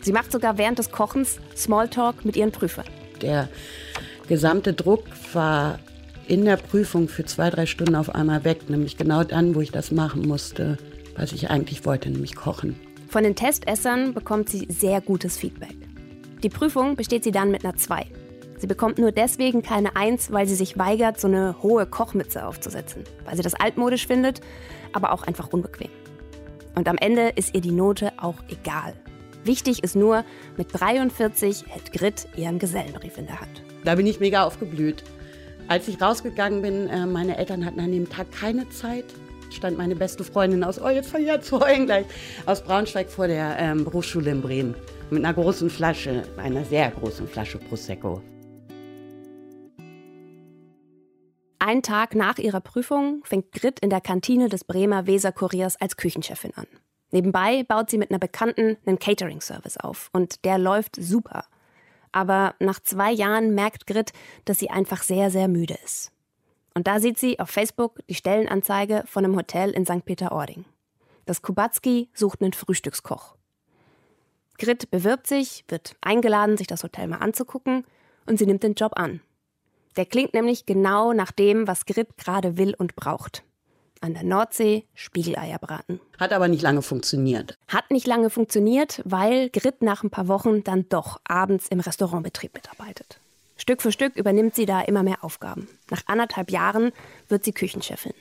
[0.02, 2.84] Sie macht sogar während des Kochens Smalltalk mit ihren Prüfern.
[3.22, 3.48] Der
[4.28, 5.78] gesamte Druck war
[6.26, 9.70] in der Prüfung für zwei, drei Stunden auf einmal weg, nämlich genau dann, wo ich
[9.70, 10.76] das machen musste,
[11.16, 12.76] was ich eigentlich wollte, nämlich kochen.
[13.14, 15.76] Von den Testessern bekommt sie sehr gutes Feedback.
[16.42, 18.06] Die Prüfung besteht sie dann mit einer 2.
[18.58, 23.04] Sie bekommt nur deswegen keine 1, weil sie sich weigert, so eine hohe Kochmütze aufzusetzen,
[23.24, 24.40] weil sie das altmodisch findet,
[24.92, 25.90] aber auch einfach unbequem.
[26.74, 28.94] Und am Ende ist ihr die Note auch egal.
[29.44, 30.24] Wichtig ist nur,
[30.56, 33.62] mit 43 hält Grit ihren Gesellenbrief in der Hand.
[33.84, 35.04] Da bin ich mega aufgeblüht.
[35.68, 39.04] Als ich rausgegangen bin, äh, meine Eltern hatten an dem Tag keine Zeit
[39.54, 42.06] stand meine beste Freundin aus, oh jetzt an zu heulen gleich,
[42.46, 44.74] aus Braunschweig vor der ähm, Berufsschule in Bremen.
[45.10, 48.22] Mit einer großen Flasche, einer sehr großen Flasche Prosecco.
[51.58, 56.52] Einen Tag nach ihrer Prüfung fängt Grit in der Kantine des Bremer Weser-Kuriers als Küchenchefin
[56.56, 56.66] an.
[57.10, 61.44] Nebenbei baut sie mit einer Bekannten einen Catering-Service auf und der läuft super.
[62.12, 64.12] Aber nach zwei Jahren merkt Grit,
[64.44, 66.13] dass sie einfach sehr, sehr müde ist.
[66.74, 70.04] Und da sieht sie auf Facebook die Stellenanzeige von einem Hotel in St.
[70.04, 70.64] Peter-Ording.
[71.24, 73.36] Das Kubatski sucht einen Frühstückskoch.
[74.58, 77.84] Grit bewirbt sich, wird eingeladen, sich das Hotel mal anzugucken
[78.26, 79.20] und sie nimmt den Job an.
[79.96, 83.44] Der klingt nämlich genau nach dem, was Grit gerade will und braucht.
[84.00, 86.00] An der Nordsee Spiegeleier braten.
[86.18, 87.56] Hat aber nicht lange funktioniert.
[87.68, 92.54] Hat nicht lange funktioniert, weil Grit nach ein paar Wochen dann doch abends im Restaurantbetrieb
[92.54, 93.20] mitarbeitet.
[93.64, 95.68] Stück für Stück übernimmt sie da immer mehr Aufgaben.
[95.88, 96.92] Nach anderthalb Jahren
[97.30, 98.12] wird sie Küchenchefin.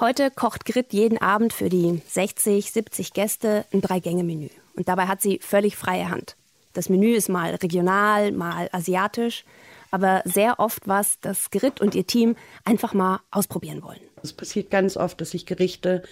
[0.00, 4.48] Heute kocht Grit jeden Abend für die 60, 70 Gäste ein Drei-Gänge-Menü.
[4.74, 6.34] Und dabei hat sie völlig freie Hand.
[6.72, 9.44] Das Menü ist mal regional, mal asiatisch,
[9.92, 12.34] aber sehr oft was, das Grit und ihr Team
[12.64, 14.00] einfach mal ausprobieren wollen.
[14.20, 16.02] Es passiert ganz oft, dass ich Gerichte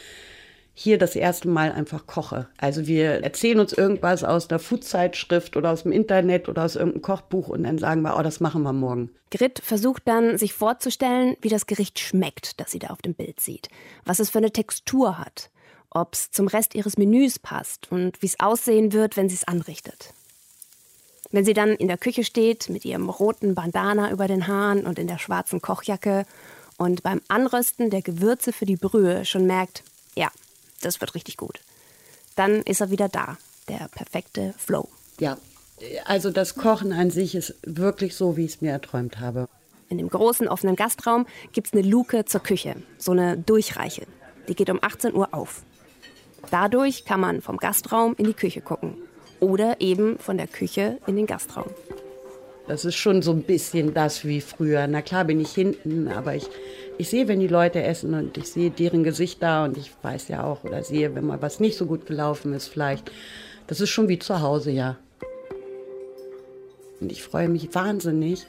[0.78, 2.46] hier das erste Mal einfach koche.
[2.56, 7.02] Also wir erzählen uns irgendwas aus einer Foodzeitschrift oder aus dem Internet oder aus irgendeinem
[7.02, 9.10] Kochbuch und dann sagen wir, oh, das machen wir morgen.
[9.32, 13.40] Grit versucht dann, sich vorzustellen, wie das Gericht schmeckt, das sie da auf dem Bild
[13.40, 13.68] sieht.
[14.04, 15.50] Was es für eine Textur hat.
[15.90, 19.48] Ob es zum Rest ihres Menüs passt und wie es aussehen wird, wenn sie es
[19.48, 20.14] anrichtet.
[21.32, 25.00] Wenn sie dann in der Küche steht mit ihrem roten Bandana über den Haaren und
[25.00, 26.24] in der schwarzen Kochjacke
[26.76, 29.82] und beim Anrösten der Gewürze für die Brühe schon merkt,
[30.14, 30.30] ja,
[30.80, 31.60] das wird richtig gut.
[32.36, 33.36] Dann ist er wieder da,
[33.68, 34.88] der perfekte Flow.
[35.18, 35.36] Ja,
[36.04, 39.48] also das Kochen an sich ist wirklich so, wie ich es mir erträumt habe.
[39.88, 44.06] In dem großen offenen Gastraum gibt es eine Luke zur Küche, so eine Durchreiche.
[44.48, 45.62] Die geht um 18 Uhr auf.
[46.50, 48.94] Dadurch kann man vom Gastraum in die Küche gucken
[49.40, 51.70] oder eben von der Küche in den Gastraum.
[52.68, 54.86] Das ist schon so ein bisschen das wie früher.
[54.86, 56.48] Na klar bin ich hinten, aber ich
[56.98, 60.42] ich sehe, wenn die Leute essen und ich sehe deren Gesichter und ich weiß ja
[60.42, 63.12] auch oder sehe, wenn mal was nicht so gut gelaufen ist, vielleicht.
[63.68, 64.96] Das ist schon wie zu Hause, ja.
[67.00, 68.46] Und ich freue mich wahnsinnig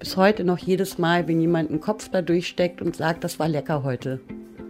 [0.00, 3.48] bis heute noch jedes Mal, wenn jemand einen Kopf da durchsteckt und sagt, das war
[3.48, 4.20] lecker heute.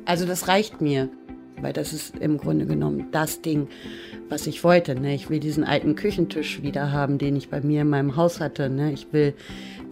[0.05, 1.09] Also das reicht mir,
[1.61, 3.69] weil das ist im Grunde genommen das Ding,
[4.29, 4.95] was ich wollte.
[4.95, 5.15] Ne?
[5.15, 8.69] Ich will diesen alten Küchentisch wieder haben, den ich bei mir in meinem Haus hatte.
[8.69, 8.93] Ne?
[8.93, 9.35] Ich will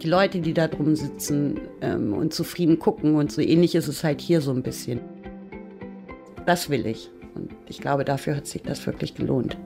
[0.01, 3.15] die Leute, die da drum sitzen ähm, und zufrieden gucken.
[3.15, 4.99] Und so ähnlich ist es halt hier so ein bisschen.
[6.45, 7.09] Das will ich.
[7.33, 9.57] Und ich glaube, dafür hat sich das wirklich gelohnt.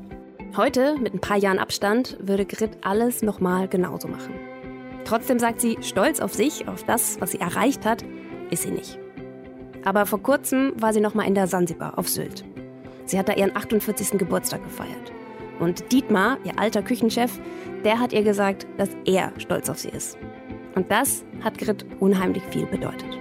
[0.57, 4.33] Heute, mit ein paar Jahren Abstand, würde Grit alles nochmal genauso machen.
[5.05, 8.03] Trotzdem sagt sie, stolz auf sich, auf das, was sie erreicht hat,
[8.49, 8.97] ist sie nicht.
[9.83, 12.43] Aber vor kurzem war sie nochmal in der Sansibar auf Sylt.
[13.05, 14.19] Sie hat da ihren 48.
[14.19, 15.11] Geburtstag gefeiert.
[15.59, 17.39] Und Dietmar, ihr alter Küchenchef,
[17.83, 20.17] der hat ihr gesagt, dass er stolz auf sie ist.
[20.75, 23.17] Und das hat Grit unheimlich viel bedeutet.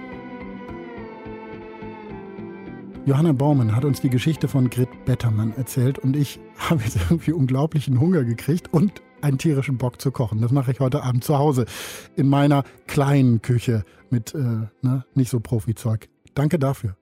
[3.05, 7.31] Johanna Baumann hat uns die Geschichte von Grit Bettermann erzählt und ich habe jetzt irgendwie
[7.31, 10.41] unglaublichen Hunger gekriegt und einen tierischen Bock zu kochen.
[10.41, 11.65] Das mache ich heute Abend zu Hause
[12.15, 16.07] in meiner kleinen Küche mit äh, ne, nicht so Profi-Zeug.
[16.39, 16.95] Danke dafür.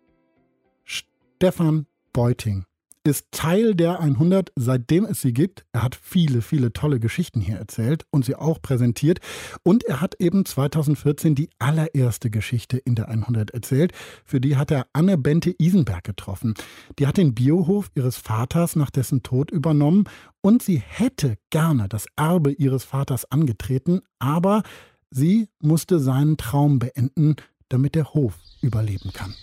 [0.83, 2.65] Stefan Beuting
[3.03, 5.63] ist Teil der 100, seitdem es sie gibt.
[5.73, 9.19] Er hat viele, viele tolle Geschichten hier erzählt und sie auch präsentiert.
[9.61, 13.91] Und er hat eben 2014 die allererste Geschichte in der 100 erzählt.
[14.25, 16.55] Für die hat er Anne Bente Isenberg getroffen.
[16.97, 20.05] Die hat den Biohof ihres Vaters nach dessen Tod übernommen
[20.41, 24.63] und sie hätte gerne das Erbe ihres Vaters angetreten, aber
[25.11, 27.35] sie musste seinen Traum beenden,
[27.69, 29.35] damit der Hof überleben kann.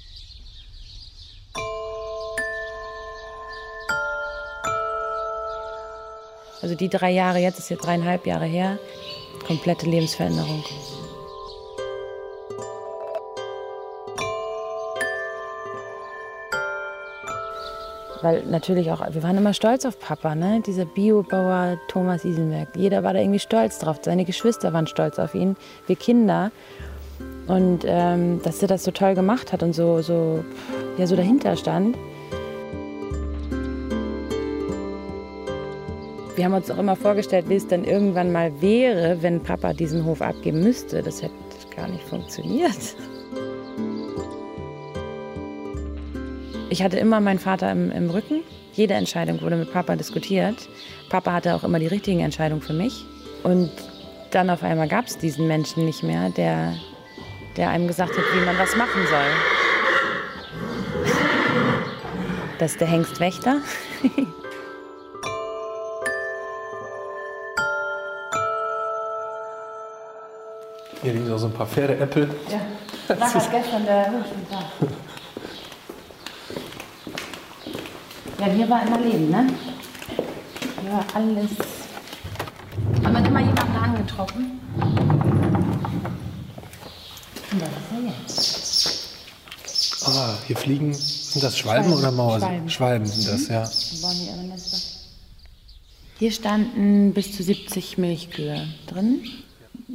[6.63, 8.79] Also die drei Jahre, jetzt ist jetzt dreieinhalb Jahre her,
[9.47, 10.65] komplette Lebensveränderung.
[18.23, 20.63] Weil natürlich auch, wir waren immer stolz auf Papa, ne?
[20.67, 22.75] Dieser Biobauer Thomas Isenberg.
[22.75, 23.99] Jeder war da irgendwie stolz drauf.
[24.01, 25.57] Seine Geschwister waren stolz auf ihn,
[25.87, 26.51] wir Kinder.
[27.47, 30.45] Und ähm, dass er das so toll gemacht hat und so, so,
[30.97, 31.97] ja, so dahinter stand.
[36.37, 40.05] Wir haben uns auch immer vorgestellt, wie es dann irgendwann mal wäre, wenn Papa diesen
[40.05, 41.03] Hof abgeben müsste.
[41.03, 41.35] Das hätte
[41.77, 42.97] gar nicht funktioniert.
[46.71, 48.41] Ich hatte immer meinen Vater im, im Rücken.
[48.73, 50.69] Jede Entscheidung wurde mit Papa diskutiert.
[51.09, 53.05] Papa hatte auch immer die richtigen Entscheidungen für mich.
[53.45, 53.71] Und
[54.33, 56.75] dann auf einmal gab es diesen Menschen nicht mehr, der,
[57.57, 59.31] der einem gesagt hat, wie man was machen soll.
[62.59, 63.59] Das ist der Hengstwächter.
[71.03, 72.31] Hier liegen noch so ein paar Pferdeäpfel.
[72.51, 72.61] Ja,
[73.09, 74.07] das hat gestern der
[78.39, 79.47] Ja, hier war immer Leben, ne?
[80.81, 81.51] Hier war alles.
[83.05, 84.61] Haben wir immer jemanden angetroffen?
[88.03, 89.09] Jetzt.
[90.07, 92.39] Ah, hier fliegen, sind das Schwalben, Schwalben oder Mauer?
[92.39, 92.71] Schwalben.
[92.71, 93.71] Schwalben sind das, ja.
[96.19, 99.23] Hier standen bis zu 70 Milchkühe drin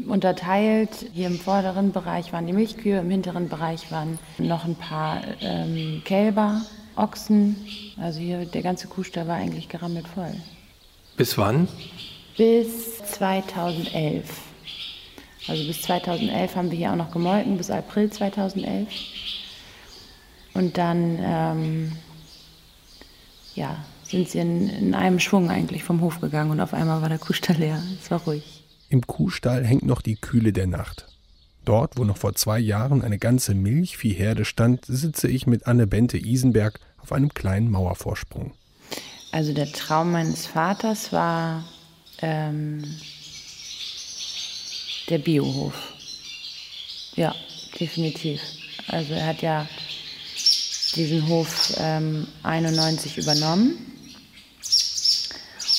[0.08, 0.90] unterteilt.
[1.14, 6.02] Hier im vorderen Bereich waren die Milchkühe, im hinteren Bereich waren noch ein paar ähm,
[6.06, 6.62] Kälber,
[6.96, 7.56] Ochsen.
[8.00, 10.34] Also hier der ganze Kuhstall war eigentlich gerammelt voll.
[11.18, 11.68] Bis wann?
[12.38, 14.49] Bis 2011.
[15.48, 18.88] Also bis 2011 haben wir hier auch noch gemolken, bis April 2011.
[20.54, 21.92] Und dann, ähm,
[23.56, 27.10] ja, sind sie in, in einem Schwung eigentlich vom Hof gegangen und auf einmal war
[27.10, 27.82] der Kuhstall leer.
[28.02, 28.64] Es war ruhig.
[28.90, 31.06] Im Kuhstall hängt noch die Kühle der Nacht.
[31.64, 36.18] Dort, wo noch vor zwei Jahren eine ganze Milchviehherde stand, sitze ich mit Anne Bente
[36.18, 38.54] Isenberg auf einem kleinen Mauervorsprung.
[39.32, 41.64] Also der Traum meines Vaters war
[42.22, 42.84] ähm,
[45.10, 45.94] der Biohof.
[47.16, 47.36] Ja,
[47.80, 48.42] definitiv.
[48.88, 49.68] Also er hat ja
[50.96, 53.78] diesen Hof ähm, 91 übernommen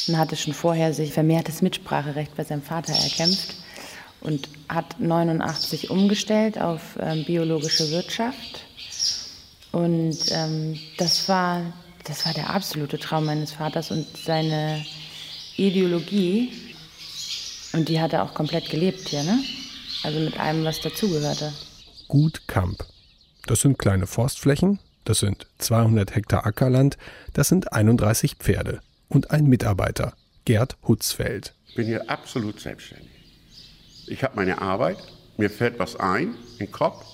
[0.07, 3.55] und hatte schon vorher sich vermehrtes Mitspracherecht bei seinem Vater erkämpft
[4.21, 8.67] und hat 89 umgestellt auf ähm, biologische Wirtschaft.
[9.73, 11.73] Und ähm, das, war,
[12.05, 14.85] das war der absolute Traum meines Vaters und seine
[15.57, 16.53] Ideologie.
[17.73, 19.39] Und die hat er auch komplett gelebt hier, ne?
[20.03, 21.53] Also mit allem, was dazugehörte.
[22.09, 22.85] Gut Kamp.
[23.47, 26.99] Das sind kleine Forstflächen, das sind 200 Hektar Ackerland,
[27.33, 31.55] das sind 31 Pferde und ein Mitarbeiter, Gerd Hutzfeld.
[31.69, 33.11] Ich bin hier absolut selbstständig.
[34.07, 34.99] Ich habe meine Arbeit,
[35.37, 37.05] mir fällt was ein, im Kopf.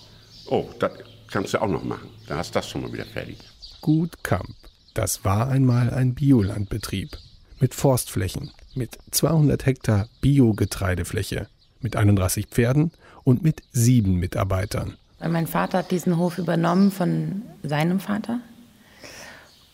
[0.47, 0.93] Oh, das
[1.31, 2.09] kannst du auch noch machen.
[2.27, 3.39] Dann hast du das schon mal wieder fertig.
[3.81, 4.55] Gut Kamp.
[4.95, 7.19] Das war einmal ein Biolandbetrieb.
[7.61, 11.49] Mit Forstflächen, mit 200 Hektar Biogetreidefläche,
[11.81, 12.93] mit 31 Pferden
[13.25, 14.97] und mit sieben Mitarbeitern.
[15.21, 18.41] Mein Vater hat diesen Hof übernommen von seinem Vater.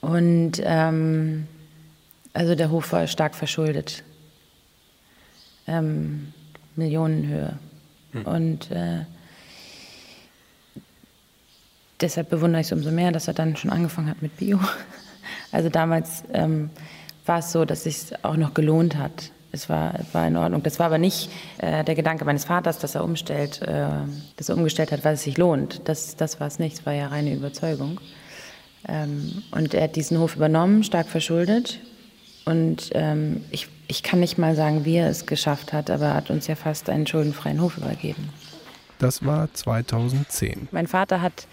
[0.00, 1.46] Und ähm,
[2.32, 4.04] also der Hof war stark verschuldet.
[5.66, 6.32] Ähm,
[6.76, 7.58] Millionenhöhe.
[8.12, 8.26] Hm.
[8.26, 9.04] Und äh,
[12.00, 14.60] deshalb bewundere ich es umso mehr, dass er dann schon angefangen hat mit Bio.
[15.52, 16.70] Also damals ähm,
[17.26, 19.30] war es so, dass es sich auch noch gelohnt hat.
[19.52, 20.62] Es war, war in Ordnung.
[20.62, 23.86] Das war aber nicht äh, der Gedanke meines Vaters, dass er umstellt, äh,
[24.36, 25.82] dass er umgestellt hat, weil es sich lohnt.
[25.84, 26.78] Das, das war es nicht.
[26.78, 28.00] Es war ja reine Überzeugung.
[28.88, 31.80] Ähm, und er hat diesen Hof übernommen, stark verschuldet.
[32.44, 36.14] Und ähm, ich, ich kann nicht mal sagen, wie er es geschafft hat, aber er
[36.14, 38.30] hat uns ja fast einen schuldenfreien Hof übergeben.
[38.98, 40.68] Das war 2010.
[40.72, 41.46] Mein Vater hat,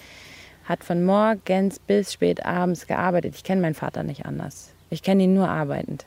[0.66, 3.36] hat von morgens bis spät abends gearbeitet.
[3.36, 4.72] Ich kenne meinen Vater nicht anders.
[4.90, 6.06] Ich kenne ihn nur arbeitend.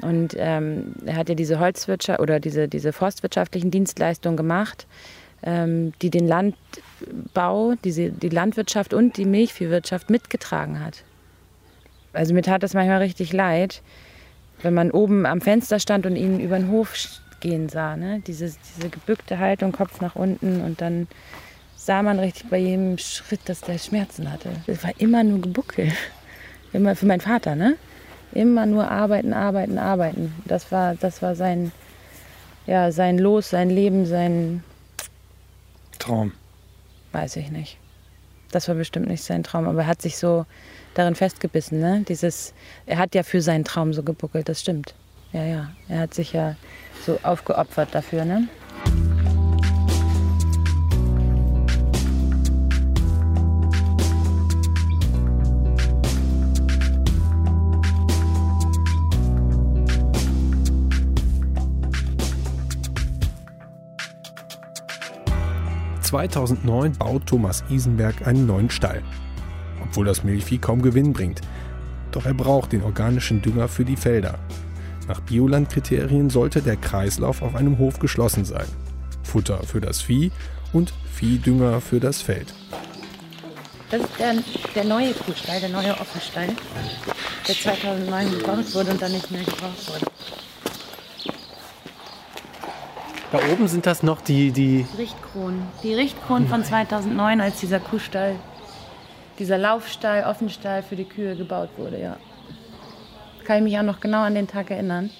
[0.00, 4.86] Und ähm, er hat ja diese Holzwirtschaft oder diese, diese forstwirtschaftlichen Dienstleistungen gemacht,
[5.42, 11.02] ähm, die den Landbau, diese, die Landwirtschaft und die Milchviehwirtschaft mitgetragen hat.
[12.12, 13.82] Also mir tat das manchmal richtig leid,
[14.62, 16.94] wenn man oben am Fenster stand und ihn über den Hof
[17.40, 17.96] gehen sah.
[17.96, 18.22] Ne?
[18.26, 21.06] Diese, diese gebückte Haltung, Kopf nach unten und dann
[21.76, 24.50] sah man richtig bei jedem Schritt, dass der Schmerzen hatte.
[24.66, 25.92] Es war immer nur gebuckelt.
[26.72, 27.76] Immer für meinen Vater, ne?
[28.38, 30.32] Immer nur arbeiten, arbeiten, arbeiten.
[30.44, 31.72] Das war, das war sein,
[32.66, 34.62] ja, sein Los, sein Leben, sein
[35.98, 36.30] Traum.
[37.10, 37.78] Weiß ich nicht.
[38.52, 40.46] Das war bestimmt nicht sein Traum, aber er hat sich so
[40.94, 41.80] darin festgebissen.
[41.80, 42.04] Ne?
[42.08, 42.54] Dieses,
[42.86, 44.94] er hat ja für seinen Traum so gebuckelt, das stimmt.
[45.32, 45.70] Ja, ja.
[45.88, 46.54] Er hat sich ja
[47.04, 48.24] so aufgeopfert dafür.
[48.24, 48.46] Ne?
[66.08, 69.02] 2009 baut Thomas Isenberg einen neuen Stall.
[69.82, 71.42] Obwohl das Milchvieh kaum Gewinn bringt.
[72.12, 74.38] Doch er braucht den organischen Dünger für die Felder.
[75.06, 78.66] Nach Biolandkriterien sollte der Kreislauf auf einem Hof geschlossen sein.
[79.22, 80.32] Futter für das Vieh
[80.72, 82.54] und Viehdünger für das Feld.
[83.90, 84.34] Das ist der,
[84.74, 86.48] der neue Kuhstall, der neue Offenstall,
[87.46, 90.06] der 2009 gebaut wurde und dann nicht mehr gebraucht wurde.
[93.30, 95.62] Da oben sind das noch die, die Richtkronen.
[95.82, 98.36] Die Richtkronen von 2009, als dieser Kuhstall,
[99.38, 102.16] dieser Laufstall, Offenstall für die Kühe gebaut wurde, ja.
[103.44, 105.10] Kann ich mich auch noch genau an den Tag erinnern.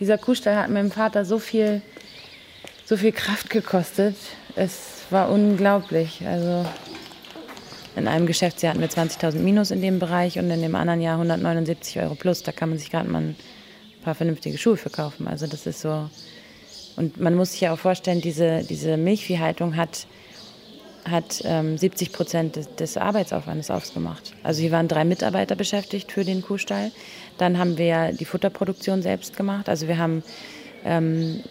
[0.00, 1.82] Dieser Kuhstall hat meinem Vater so viel,
[2.86, 4.16] so viel Kraft gekostet.
[4.56, 6.22] Es war unglaublich.
[6.26, 6.64] Also
[7.96, 11.14] in einem Geschäftsjahr hatten wir 20.000 Minus in dem Bereich und in dem anderen Jahr
[11.14, 12.42] 179 Euro plus.
[12.42, 13.36] Da kann man sich gerade mal ein
[14.02, 15.28] paar vernünftige Schuhe verkaufen.
[15.28, 16.08] Also das ist so
[16.98, 20.08] und man muss sich ja auch vorstellen, diese, diese Milchviehhaltung hat,
[21.08, 24.34] hat ähm, 70 Prozent des, des, Arbeitsaufwandes ausgemacht.
[24.42, 26.90] Also hier waren drei Mitarbeiter beschäftigt für den Kuhstall.
[27.38, 29.68] Dann haben wir die Futterproduktion selbst gemacht.
[29.68, 30.24] Also wir haben
[30.84, 31.44] ähm,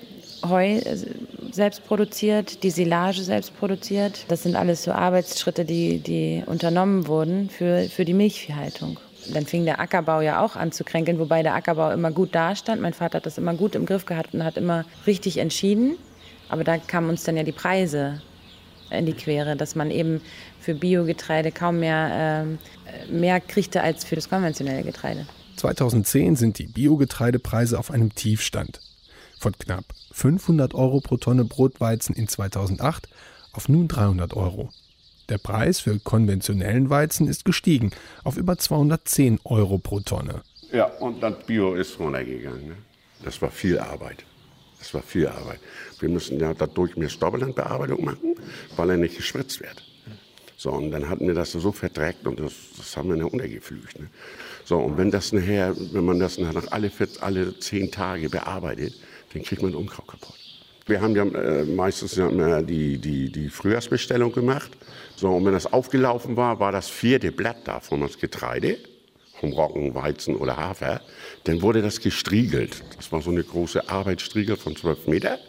[0.46, 0.98] Heu äh,
[1.52, 4.26] selbst produziert, die Silage selbst produziert.
[4.28, 9.00] Das sind alles so Arbeitsschritte, die, die unternommen wurden für, für die Milchviehhaltung
[9.34, 12.82] dann fing der Ackerbau ja auch an zu kränkeln, wobei der Ackerbau immer gut dastand.
[12.82, 15.98] Mein Vater hat das immer gut im Griff gehabt und hat immer richtig entschieden.
[16.50, 18.22] Aber da kamen uns dann ja die Preise
[18.90, 20.22] in die Quere, dass man eben
[20.60, 22.48] für Biogetreide kaum mehr,
[22.88, 25.28] äh, mehr kriegte als für das konventionelle Getreide.
[25.58, 28.80] 2010 sind die Biogetreidepreise auf einem Tiefstand.
[29.40, 33.08] Von knapp 500 Euro pro Tonne Brotweizen in 2008
[33.52, 34.70] auf nun 300 Euro.
[35.30, 37.92] Der Preis für konventionellen Weizen ist gestiegen
[38.24, 40.42] auf über 210 Euro pro Tonne.
[40.72, 42.70] Ja, und dann Bio ist runtergegangen.
[42.70, 42.76] Ne?
[43.24, 44.24] Das war viel Arbeit.
[44.80, 45.60] Das war viel Arbeit.
[46.00, 48.36] Wir müssen ja dadurch mehr Stoppellandbearbeitung machen,
[48.76, 49.84] weil er nicht gespritzt wird.
[50.56, 54.00] So, und dann hatten wir das so verdreckt und das, das haben wir dann untergeflücht.
[54.00, 54.08] Ne?
[54.66, 58.94] So, und wenn das nachher, wenn man das nach alle, alle zehn Tage bearbeitet,
[59.34, 60.36] dann kriegt man Unkraut kaputt.
[60.86, 64.72] Wir haben ja äh, meistens ja, die, die, die Frühjahrsbestellung gemacht.
[65.18, 68.78] So, und wenn das aufgelaufen war, war das vierte Blatt davon das Getreide,
[69.40, 71.02] vom Roggen, Weizen oder Hafer.
[71.46, 72.84] Dann wurde das gestriegelt.
[72.96, 75.40] Das war so eine große Arbeitsstriegel von 12 Meter.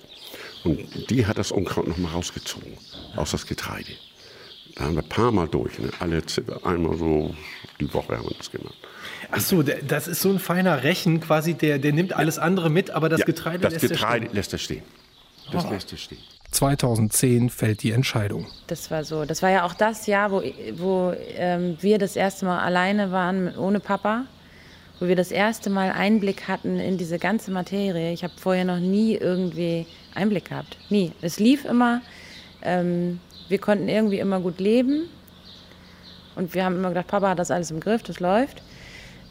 [0.64, 2.72] Und die hat das Unkraut nochmal rausgezogen
[3.16, 3.92] aus das Getreide.
[4.74, 5.78] Da haben wir ein paar Mal durch.
[5.78, 5.90] Ne?
[5.98, 6.22] Alle
[6.64, 7.34] einmal so
[7.78, 8.74] die Woche haben wir das gemacht.
[9.30, 12.90] Ach so, das ist so ein feiner Rechen quasi, der, der nimmt alles andere mit,
[12.90, 14.34] aber das ja, Getreide das lässt Getreide er stehen.
[14.34, 14.82] lässt er stehen.
[15.52, 15.70] Das oh.
[15.70, 16.18] lässt er stehen.
[16.50, 18.46] 2010 fällt die Entscheidung.
[18.66, 19.24] Das war so.
[19.24, 20.42] Das war ja auch das Jahr, wo,
[20.76, 24.24] wo ähm, wir das erste Mal alleine waren ohne Papa,
[24.98, 28.12] wo wir das erste Mal Einblick hatten in diese ganze Materie.
[28.12, 30.78] Ich habe vorher noch nie irgendwie Einblick gehabt.
[30.88, 31.12] Nie.
[31.20, 32.00] Es lief immer.
[32.62, 35.08] Ähm, wir konnten irgendwie immer gut leben.
[36.34, 38.62] Und wir haben immer gedacht, Papa hat das alles im Griff, das läuft.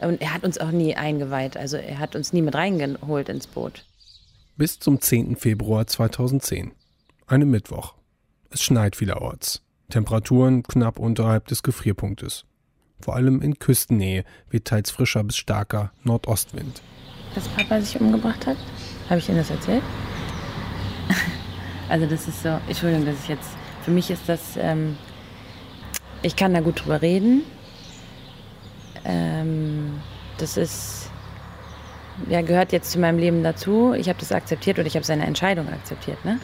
[0.00, 1.56] Und er hat uns auch nie eingeweiht.
[1.56, 3.84] Also er hat uns nie mit reingeholt ins Boot.
[4.56, 5.36] Bis zum 10.
[5.36, 6.72] Februar 2010.
[7.28, 7.92] Einem Mittwoch.
[8.48, 9.60] Es schneit vielerorts.
[9.90, 12.46] Temperaturen knapp unterhalb des Gefrierpunktes.
[13.00, 16.80] Vor allem in Küstennähe weht teils frischer bis starker Nordostwind.
[17.34, 18.56] Dass Papa sich umgebracht hat?
[19.10, 19.82] Habe ich Ihnen das erzählt?
[21.90, 23.50] also das ist so, Entschuldigung, dass ich jetzt,
[23.82, 24.96] für mich ist das, ähm,
[26.22, 27.42] ich kann da gut drüber reden.
[29.04, 30.00] Ähm,
[30.38, 31.10] das ist,
[32.30, 33.92] ja, gehört jetzt zu meinem Leben dazu.
[33.92, 36.24] Ich habe das akzeptiert oder ich habe seine Entscheidung akzeptiert.
[36.24, 36.40] Ne?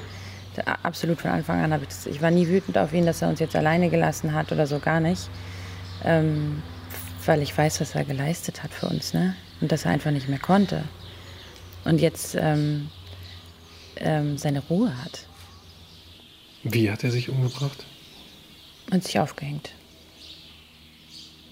[0.82, 2.06] Absolut von Anfang an habe ich das.
[2.06, 4.78] Ich war nie wütend auf ihn, dass er uns jetzt alleine gelassen hat oder so
[4.78, 5.28] gar nicht.
[6.04, 6.62] Ähm,
[7.26, 9.34] weil ich weiß, was er geleistet hat für uns, ne?
[9.60, 10.84] Und dass er einfach nicht mehr konnte.
[11.84, 12.90] Und jetzt ähm,
[13.96, 15.26] ähm, seine Ruhe hat.
[16.62, 17.84] Wie hat er sich umgebracht?
[18.90, 19.70] Und sich aufgehängt.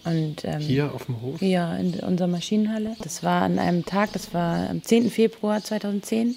[0.05, 1.39] Und, ähm, hier auf dem Hof?
[1.39, 2.97] Hier in unserer Maschinenhalle.
[3.03, 5.11] Das war an einem Tag, das war am 10.
[5.11, 6.37] Februar 2010.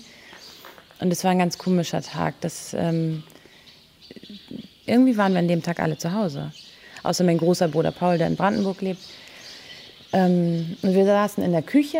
[1.00, 2.36] Und es war ein ganz komischer Tag.
[2.42, 3.24] Das, ähm,
[4.86, 6.52] irgendwie waren wir an dem Tag alle zu Hause.
[7.04, 9.02] Außer mein großer Bruder Paul, der in Brandenburg lebt.
[10.14, 12.00] Ähm, und wir saßen in der Küche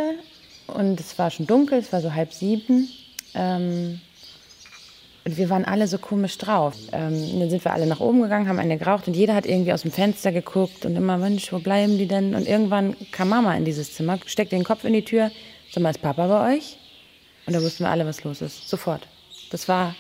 [0.68, 2.90] und es war schon dunkel, es war so halb sieben.
[3.34, 4.00] Ähm,
[5.26, 6.76] und wir waren alle so komisch drauf.
[6.92, 9.74] Ähm, dann sind wir alle nach oben gegangen, haben eine geraucht und jeder hat irgendwie
[9.74, 12.36] aus dem Fenster geguckt und immer, Mensch, wo bleiben die denn?
[12.36, 15.32] Und irgendwann kam Mama in dieses Zimmer, steckte den Kopf in die Tür.
[15.72, 16.78] Sag mal, ist Papa bei euch?
[17.46, 18.70] Und da wussten wir alle, was los ist.
[18.70, 19.08] Sofort.
[19.52, 19.96] Das war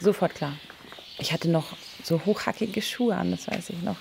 [0.00, 0.52] sofort klar.
[1.18, 3.96] Ich hatte noch so hochhackige Schuhe an, das weiß ich noch.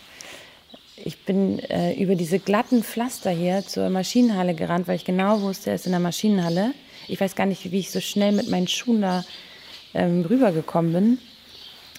[0.95, 5.71] Ich bin äh, über diese glatten Pflaster hier zur Maschinenhalle gerannt, weil ich genau wusste,
[5.71, 6.73] er ist in der Maschinenhalle.
[7.07, 9.25] Ich weiß gar nicht, wie ich so schnell mit meinen Schuhen da
[9.93, 11.19] ähm, rübergekommen bin.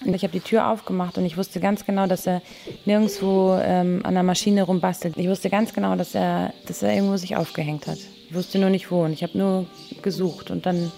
[0.04, 2.42] Und ich habe die Tür aufgemacht und ich wusste ganz genau, dass er
[2.84, 5.16] nirgendwo ähm, an der Maschine rumbastelt.
[5.16, 7.98] Ich wusste ganz genau, dass er, dass er irgendwo sich aufgehängt hat.
[8.30, 9.66] Wusste nur nicht wo und ich habe nur
[10.02, 10.50] gesucht.
[10.50, 10.90] Und dann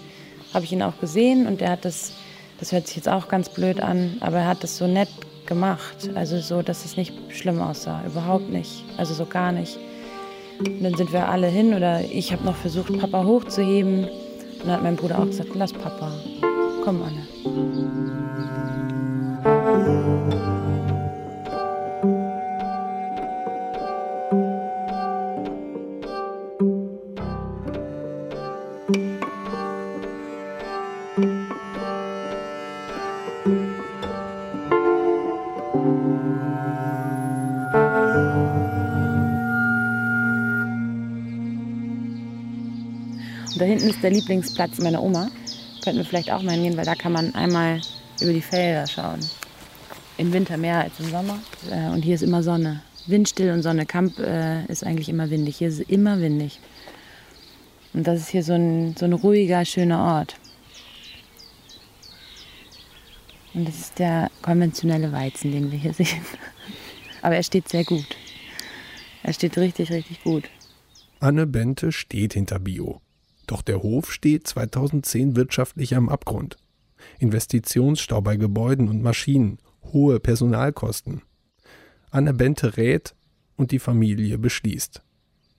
[0.53, 2.13] habe ich ihn auch gesehen und er hat das,
[2.59, 5.09] das hört sich jetzt auch ganz blöd an, aber er hat das so nett
[5.45, 6.09] gemacht.
[6.15, 8.03] Also so, dass es nicht schlimm aussah.
[8.05, 8.83] Überhaupt nicht.
[8.97, 9.77] Also so gar nicht.
[10.59, 14.05] Und dann sind wir alle hin oder ich habe noch versucht, Papa hochzuheben.
[14.05, 16.11] Und dann hat mein Bruder auch gesagt, lass Papa.
[16.83, 17.27] Komm, Anne.
[44.07, 45.29] Der Lieblingsplatz meiner Oma
[45.83, 47.81] könnten wir vielleicht auch mal hingehen, weil da kann man einmal
[48.21, 49.19] über die Felder schauen.
[50.17, 51.39] Im Winter mehr als im Sommer.
[51.69, 52.81] Äh, und hier ist immer Sonne.
[53.07, 53.85] Windstill und Sonne.
[53.85, 55.57] Kamp äh, ist eigentlich immer windig.
[55.57, 56.61] Hier ist immer windig.
[57.93, 60.39] Und das ist hier so ein, so ein ruhiger, schöner Ort.
[63.53, 66.25] Und das ist der konventionelle Weizen, den wir hier sehen.
[67.21, 68.07] Aber er steht sehr gut.
[69.23, 70.45] Er steht richtig, richtig gut.
[71.19, 73.01] Anne Bente steht hinter Bio.
[73.47, 76.57] Doch der Hof steht 2010 wirtschaftlich am Abgrund.
[77.19, 79.57] Investitionsstau bei Gebäuden und Maschinen,
[79.93, 81.21] hohe Personalkosten.
[82.11, 83.15] Anne Bente rät
[83.55, 85.01] und die Familie beschließt.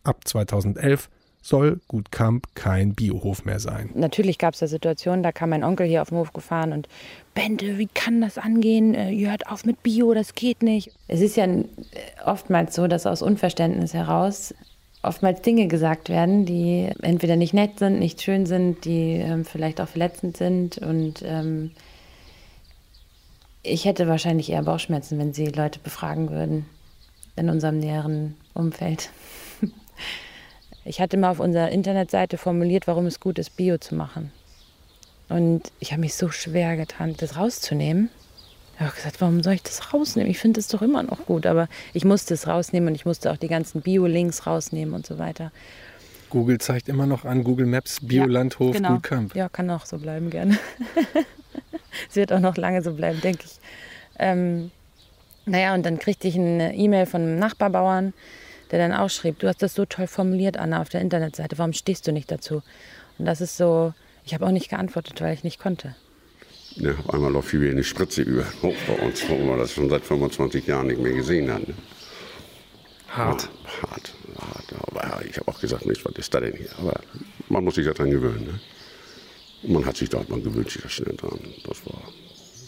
[0.05, 1.09] Ab 2011
[1.41, 3.91] soll Gutkamp kein Biohof mehr sein.
[3.95, 6.89] Natürlich gab es da Situationen, da kam mein Onkel hier auf den Hof gefahren und
[7.34, 8.95] Bente, wie kann das angehen?
[8.95, 10.91] Äh, ihr hört auf mit Bio, das geht nicht.
[11.07, 11.47] Es ist ja
[12.24, 14.55] oftmals so, dass aus Unverständnis heraus
[15.03, 19.80] oftmals Dinge gesagt werden, die entweder nicht nett sind, nicht schön sind, die ähm, vielleicht
[19.80, 20.78] auch verletzend sind.
[20.78, 21.70] Und ähm,
[23.62, 26.66] ich hätte wahrscheinlich eher Bauchschmerzen, wenn sie Leute befragen würden
[27.36, 29.11] in unserem näheren Umfeld.
[30.84, 34.32] Ich hatte mal auf unserer Internetseite formuliert, warum es gut ist, Bio zu machen.
[35.28, 38.09] Und ich habe mich so schwer getan, das rauszunehmen.
[38.79, 40.31] Ich habe gesagt, warum soll ich das rausnehmen?
[40.31, 41.47] Ich finde es doch immer noch gut.
[41.47, 45.18] Aber ich musste es rausnehmen und ich musste auch die ganzen Bio-Links rausnehmen und so
[45.18, 45.51] weiter.
[46.31, 48.95] Google zeigt immer noch an, Google Maps, Biolandhof, ja, genau.
[48.95, 49.35] Gutkamp.
[49.35, 50.59] Ja, kann auch so bleiben gerne.
[52.09, 53.59] es wird auch noch lange so bleiben, denke ich.
[54.18, 54.70] Ähm,
[55.45, 58.12] naja, und dann kriegte ich eine E-Mail von einem Nachbarbauern,
[58.70, 61.72] der dann auch schrieb, du hast das so toll formuliert, Anna, auf der Internetseite, warum
[61.72, 62.62] stehst du nicht dazu?
[63.18, 63.93] Und das ist so,
[64.24, 65.97] ich habe auch nicht geantwortet, weil ich nicht konnte.
[66.81, 69.89] Ja, auf einmal läuft wie eine Spritze über hoch bei uns, wo man das schon
[69.91, 71.66] seit 25 Jahren nicht mehr gesehen hat.
[71.66, 71.74] Ne?
[73.09, 73.49] Hart.
[73.64, 74.74] Ja, hart, hart.
[74.87, 76.68] Aber ich habe auch gesagt, Mensch, was ist da denn hier?
[76.79, 77.01] Aber
[77.49, 78.45] man muss sich daran gewöhnen.
[78.45, 79.70] Ne?
[79.72, 81.41] Man hat sich dort, man gewöhnt sich da schnell dran.
[81.64, 82.01] Das war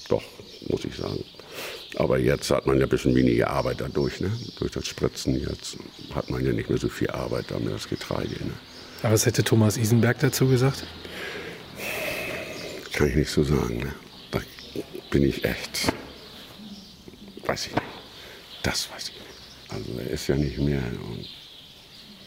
[0.08, 0.22] doch,
[0.68, 1.22] muss ich sagen.
[1.96, 4.32] Aber jetzt hat man ja ein bisschen weniger Arbeit dadurch, ne?
[4.58, 5.38] durch das Spritzen.
[5.38, 5.76] Jetzt
[6.14, 8.30] hat man ja nicht mehr so viel Arbeit da mit das Getreide.
[8.30, 8.52] Ne?
[9.02, 10.84] Aber was hätte Thomas Isenberg dazu gesagt?
[12.92, 13.78] Kann ich nicht so sagen.
[13.78, 13.92] Ne?
[14.30, 14.40] Da
[15.10, 15.92] bin ich echt,
[17.46, 17.84] weiß ich nicht.
[18.62, 19.26] Das weiß ich nicht.
[19.68, 21.26] Also er ist ja nicht mehr und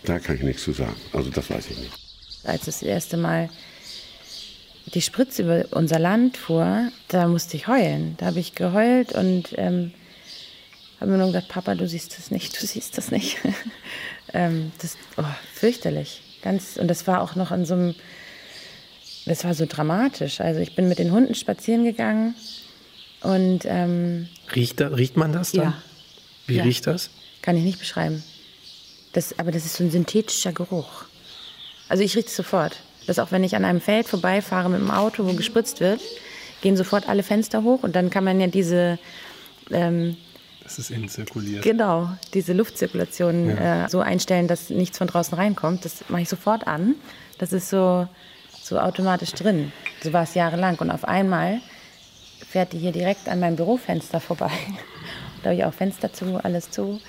[0.03, 0.95] da kann ich nichts zu sagen.
[1.11, 1.91] Also das weiß ich nicht.
[2.43, 3.49] Als das erste Mal
[4.93, 8.15] die Spritze über unser Land fuhr, da musste ich heulen.
[8.17, 9.93] Da habe ich geheult und ähm,
[10.99, 13.37] habe mir nur gedacht, Papa, du siehst das nicht, du siehst das nicht.
[14.33, 16.21] ähm, das oh, fürchterlich.
[16.41, 17.95] Ganz, und das war auch noch an so einem,
[19.25, 20.41] das war so dramatisch.
[20.41, 22.35] Also ich bin mit den Hunden spazieren gegangen
[23.21, 25.65] und ähm, riecht, da, riecht man das dann?
[25.65, 25.83] Ja.
[26.47, 26.63] Wie ja.
[26.63, 27.09] riecht das?
[27.41, 28.23] Kann ich nicht beschreiben.
[29.13, 31.05] Das, aber das ist so ein synthetischer Geruch.
[31.87, 34.91] Also ich rieche es sofort dass auch wenn ich an einem Feld vorbeifahre mit dem
[34.91, 36.01] Auto, wo gespritzt wird,
[36.61, 38.97] gehen sofort alle Fenster hoch und dann kann man ja diese
[39.71, 40.17] ähm,
[40.63, 41.61] dass es innen zirkuliert.
[41.61, 43.85] Genau, diese Luftzirkulation ja.
[43.85, 45.83] äh, so einstellen, dass nichts von draußen reinkommt.
[45.83, 46.95] Das mache ich sofort an.
[47.37, 48.07] Das ist so,
[48.63, 49.71] so automatisch drin.
[50.01, 50.77] So war es jahrelang.
[50.79, 51.59] Und auf einmal
[52.47, 54.51] fährt die hier direkt an meinem Bürofenster vorbei.
[55.43, 56.99] da habe ich auch Fenster zu, alles zu.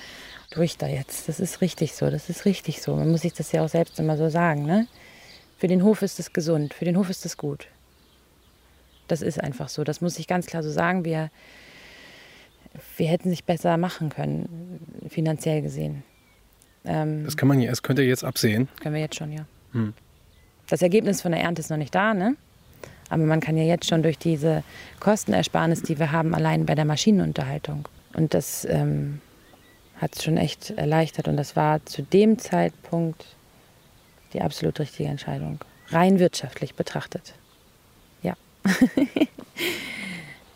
[0.51, 1.27] Durch da jetzt.
[1.27, 2.09] Das ist richtig so.
[2.09, 2.95] Das ist richtig so.
[2.95, 4.65] Man muss sich das ja auch selbst immer so sagen.
[4.65, 4.87] Ne?
[5.57, 7.67] Für den Hof ist es gesund, für den Hof ist es gut.
[9.07, 9.83] Das ist einfach so.
[9.83, 11.05] Das muss ich ganz klar so sagen.
[11.05, 11.29] Wir,
[12.97, 16.03] wir hätten sich besser machen können, finanziell gesehen.
[16.85, 18.67] Ähm, das kann man ja, das könnt ihr jetzt absehen.
[18.81, 19.45] Können wir jetzt schon, ja.
[19.71, 19.93] Hm.
[20.69, 22.35] Das Ergebnis von der Ernte ist noch nicht da, ne?
[23.09, 24.63] Aber man kann ja jetzt schon durch diese
[24.99, 27.87] Kostenersparnis, die wir haben, allein bei der Maschinenunterhaltung.
[28.15, 29.21] Und das ähm,
[29.97, 31.27] hat es schon echt erleichtert.
[31.27, 33.25] Und das war zu dem Zeitpunkt
[34.33, 35.59] die absolut richtige Entscheidung.
[35.89, 37.35] Rein wirtschaftlich betrachtet.
[38.23, 38.33] Ja.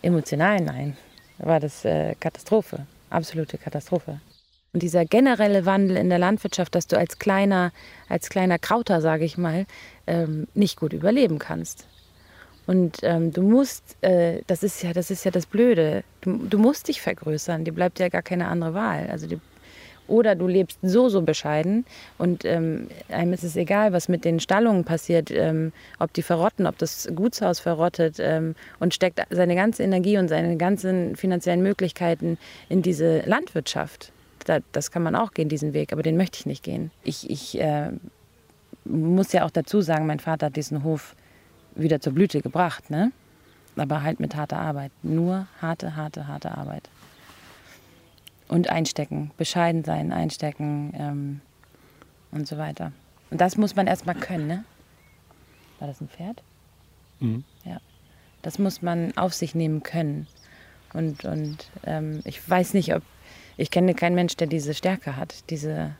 [0.01, 0.97] Emotional nein.
[1.37, 2.85] War das äh, Katastrophe.
[3.09, 4.19] Absolute Katastrophe.
[4.71, 7.71] Und dieser generelle Wandel in der Landwirtschaft, dass du als kleiner,
[8.07, 9.65] als kleiner Krauter, sage ich mal,
[10.05, 11.87] ähm, nicht gut überleben kannst.
[12.67, 16.03] Und ähm, du musst, äh, das ist ja, das ist ja das Blöde.
[16.21, 17.65] Du, du musst dich vergrößern.
[17.65, 19.07] Dir bleibt ja gar keine andere Wahl.
[19.09, 19.39] Also die,
[20.09, 21.85] oder du lebst so, so bescheiden
[22.17, 26.67] und ähm, einem ist es egal, was mit den Stallungen passiert, ähm, ob die verrotten,
[26.67, 32.37] ob das Gutshaus verrottet ähm, und steckt seine ganze Energie und seine ganzen finanziellen Möglichkeiten
[32.69, 34.11] in diese Landwirtschaft.
[34.49, 36.89] Da, das kann man auch gehen, diesen Weg, aber den möchte ich nicht gehen.
[37.03, 37.91] Ich, ich äh,
[38.83, 41.15] muss ja auch dazu sagen, mein Vater hat diesen Hof
[41.75, 43.11] wieder zur Blüte gebracht, ne?
[43.75, 44.91] aber halt mit harter Arbeit.
[45.03, 46.89] Nur harte, harte, harte Arbeit.
[48.47, 51.41] Und einstecken, bescheiden sein, einstecken ähm,
[52.31, 52.91] und so weiter.
[53.29, 54.63] Und das muss man erstmal können, ne?
[55.77, 56.41] War das ein Pferd?
[57.19, 57.43] Mhm.
[57.65, 57.79] Ja.
[58.41, 60.25] Das muss man auf sich nehmen können.
[60.93, 63.03] Und, und ähm, ich weiß nicht, ob.
[63.59, 65.91] Ich kenne keinen Mensch, der diese Stärke hat, diese.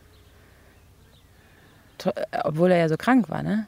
[2.45, 3.67] Obwohl er ja so krank war, ne?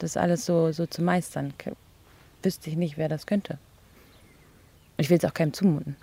[0.00, 1.54] Das alles so, so zu meistern.
[2.42, 3.58] Wüsste ich nicht, wer das könnte.
[4.96, 5.94] Ich will es auch keinem zumuten.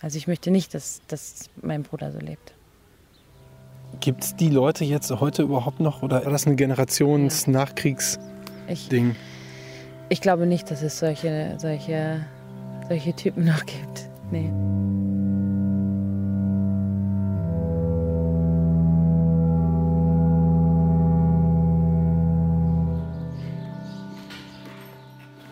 [0.00, 2.52] Also ich möchte nicht, dass, dass mein Bruder so lebt.
[3.98, 9.10] Gibt es die Leute jetzt heute überhaupt noch oder war das ein Generations-Nachkriegs-Ding?
[9.10, 9.16] Ich,
[10.10, 12.24] ich glaube nicht, dass es solche, solche,
[12.88, 14.08] solche Typen noch gibt.
[14.30, 14.52] Nee.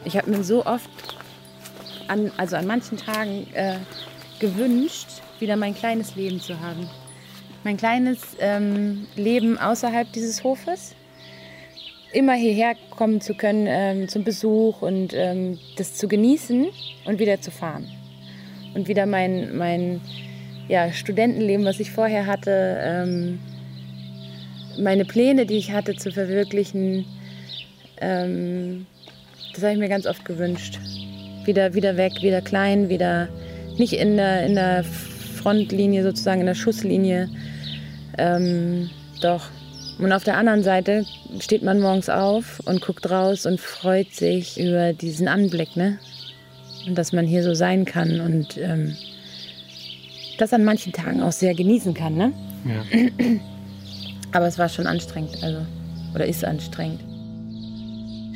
[0.05, 0.91] Ich habe mir so oft,
[2.09, 3.77] an, also an manchen Tagen, äh,
[4.39, 5.07] gewünscht,
[5.39, 6.89] wieder mein kleines Leben zu haben.
[7.65, 10.95] Mein kleines ähm, Leben außerhalb dieses Hofes.
[12.13, 16.67] Immer hierher kommen zu können ähm, zum Besuch und ähm, das zu genießen
[17.07, 17.89] und wieder zu fahren.
[18.75, 20.01] Und wieder mein, mein
[20.69, 23.41] ja, Studentenleben, was ich vorher hatte, ähm,
[24.79, 27.07] meine Pläne, die ich hatte, zu verwirklichen,
[28.01, 28.87] ähm,
[29.55, 30.79] das habe ich mir ganz oft gewünscht.
[31.45, 33.29] Wieder, wieder weg, wieder klein, wieder
[33.79, 37.29] nicht in der, in der Frontlinie, sozusagen in der Schusslinie.
[38.19, 38.91] Ähm,
[39.21, 39.49] doch.
[39.99, 41.05] Und auf der anderen Seite
[41.39, 45.99] steht man morgens auf und guckt raus und freut sich über diesen Anblick, ne?
[46.87, 48.97] Und dass man hier so sein kann und ähm,
[50.39, 52.33] das an manchen Tagen auch sehr genießen kann, ne?
[52.67, 53.37] Ja.
[54.33, 55.61] Aber es war schon anstrengend, also.
[56.15, 57.14] Oder ist anstrengend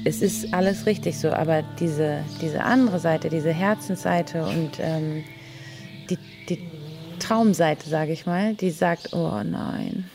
[0.08, 5.22] es ist alles richtig so, aber diese, diese andere Seite, diese Herzensseite und ähm,
[6.08, 6.58] die, die
[7.18, 10.08] Traumseite, sage ich mal, die sagt, oh nein.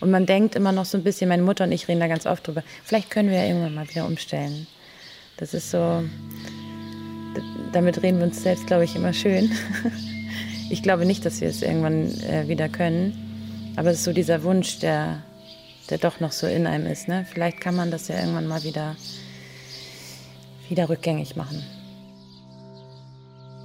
[0.00, 2.26] Und man denkt immer noch so ein bisschen, meine Mutter und ich reden da ganz
[2.26, 4.66] oft drüber, vielleicht können wir ja irgendwann mal wieder umstellen.
[5.36, 6.02] Das ist so,
[7.72, 9.50] damit reden wir uns selbst, glaube ich, immer schön.
[10.70, 14.42] Ich glaube nicht, dass wir es irgendwann äh, wieder können, aber es ist so dieser
[14.44, 15.22] Wunsch, der,
[15.90, 17.08] der doch noch so in einem ist.
[17.08, 17.26] Ne?
[17.30, 18.96] Vielleicht kann man das ja irgendwann mal wieder,
[20.68, 21.62] wieder rückgängig machen.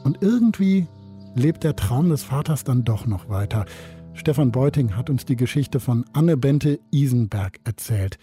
[0.03, 0.87] Und irgendwie
[1.35, 3.65] lebt der Traum des Vaters dann doch noch weiter.
[4.13, 8.17] Stefan Beuting hat uns die Geschichte von Anne Bente Isenberg erzählt.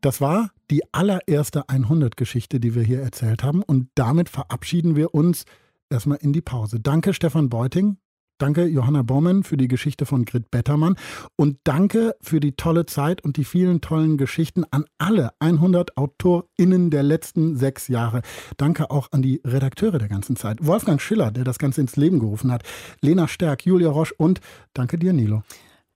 [0.00, 3.62] Das war die allererste 100-Geschichte, die wir hier erzählt haben.
[3.62, 5.44] Und damit verabschieden wir uns
[5.90, 6.80] erstmal in die Pause.
[6.80, 7.96] Danke, Stefan Beuting.
[8.38, 10.96] Danke, Johanna Baumann, für die Geschichte von Grit Bettermann.
[11.36, 16.90] Und danke für die tolle Zeit und die vielen tollen Geschichten an alle 100 AutorInnen
[16.90, 18.20] der letzten sechs Jahre.
[18.58, 20.66] Danke auch an die Redakteure der ganzen Zeit.
[20.66, 22.62] Wolfgang Schiller, der das Ganze ins Leben gerufen hat.
[23.00, 24.40] Lena Stärk, Julia Roche und
[24.74, 25.42] danke dir, Nilo.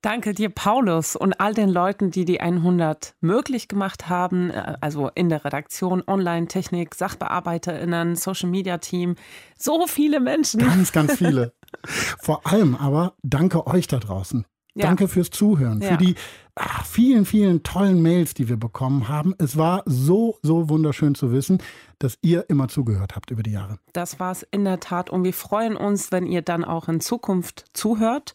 [0.03, 5.11] Danke dir, Paulus, und all den Leuten, die die 100 möglich gemacht haben, äh, also
[5.14, 9.16] in der Redaktion, Online-Technik, SachbearbeiterInnen, Social-Media-Team.
[9.59, 10.61] So viele Menschen.
[10.61, 11.53] Ganz, ganz viele.
[11.84, 14.44] Vor allem aber danke euch da draußen.
[14.74, 14.86] Ja.
[14.86, 15.90] Danke fürs Zuhören, ja.
[15.90, 16.14] für die
[16.54, 19.34] ach, vielen, vielen tollen Mails, die wir bekommen haben.
[19.38, 21.58] Es war so, so wunderschön zu wissen,
[21.98, 23.78] dass ihr immer zugehört habt über die Jahre.
[23.92, 25.10] Das war es in der Tat.
[25.10, 28.34] Und wir freuen uns, wenn ihr dann auch in Zukunft zuhört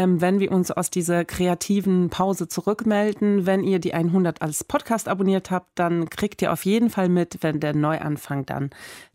[0.00, 3.44] ähm, wenn wir uns aus dieser kreativen Pause zurückmelden.
[3.44, 7.38] Wenn ihr die 100 als Podcast abonniert habt, dann kriegt ihr auf jeden Fall mit,
[7.42, 8.70] wenn der Neuanfang dann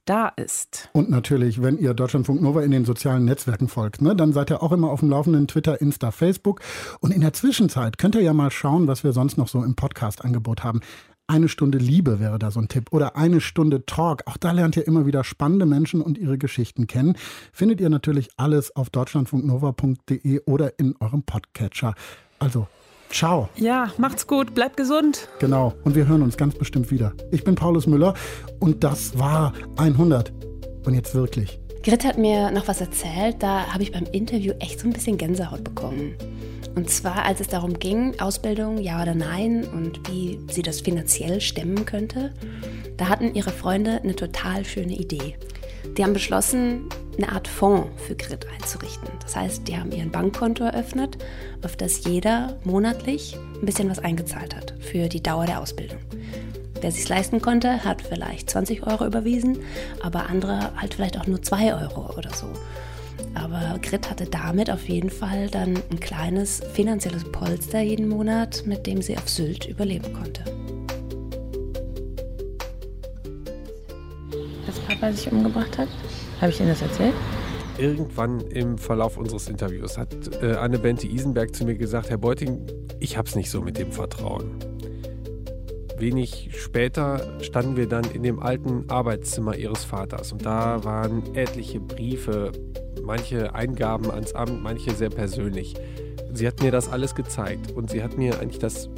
[0.06, 0.90] da ist.
[0.94, 4.64] Und natürlich, wenn ihr Deutschlandfunk Nova in den sozialen Netzwerken folgt, ne, dann seid ihr
[4.64, 6.62] auch immer auf dem Laufenden Twitter, Insta, Facebook.
[7.00, 9.76] Und in der Zwischenzeit könnt ihr ja mal schauen, was wir sonst noch so im
[9.76, 10.82] Podcast-Angebot haben.
[11.28, 12.90] Eine Stunde Liebe wäre da so ein Tipp.
[12.92, 14.22] Oder eine Stunde Talk.
[14.28, 17.18] Auch da lernt ihr immer wieder spannende Menschen und ihre Geschichten kennen.
[17.52, 21.96] Findet ihr natürlich alles auf deutschlandfunknova.de oder in eurem Podcatcher.
[22.38, 22.68] Also,
[23.16, 23.50] ciao.
[23.56, 25.30] Ja, macht's gut, bleibt gesund.
[25.40, 25.74] Genau.
[25.84, 27.14] Und wir hören uns ganz bestimmt wieder.
[27.32, 28.14] Ich bin Paulus Müller
[28.60, 30.32] und das war 100.
[30.86, 31.60] Und jetzt wirklich.
[31.84, 33.38] Grit hat mir noch was erzählt.
[33.40, 36.16] Da habe ich beim Interview echt so ein bisschen Gänsehaut bekommen.
[36.76, 41.40] Und zwar, als es darum ging, Ausbildung, ja oder nein und wie sie das finanziell
[41.40, 42.34] stemmen könnte,
[42.98, 45.38] da hatten ihre Freunde eine total schöne Idee.
[45.98, 49.10] Die haben beschlossen, eine Art Fonds für Grit einzurichten.
[49.22, 51.18] Das heißt, die haben ihren Bankkonto eröffnet,
[51.64, 56.00] auf das jeder monatlich ein bisschen was eingezahlt hat für die Dauer der Ausbildung.
[56.82, 59.60] Wer sich leisten konnte, hat vielleicht 20 Euro überwiesen,
[60.04, 62.48] aber andere halt vielleicht auch nur 2 Euro oder so.
[63.34, 68.86] Aber Grit hatte damit auf jeden Fall dann ein kleines finanzielles Polster jeden Monat, mit
[68.88, 70.44] dem sie auf Sylt überleben konnte.
[74.66, 75.88] Dass Papa sich umgebracht hat?
[76.42, 77.14] Habe ich Ihnen das erzählt?
[77.78, 80.10] Irgendwann im Verlauf unseres Interviews hat
[80.42, 82.66] äh, Anne Bente Isenberg zu mir gesagt, Herr Beuting,
[83.00, 84.60] ich hab's nicht so mit dem Vertrauen.
[85.98, 91.80] Wenig später standen wir dann in dem alten Arbeitszimmer ihres Vaters und da waren etliche
[91.80, 92.52] Briefe,
[93.02, 95.74] manche Eingaben ans Amt, manche sehr persönlich.
[96.34, 98.90] Sie hat mir das alles gezeigt und sie hat mir eigentlich das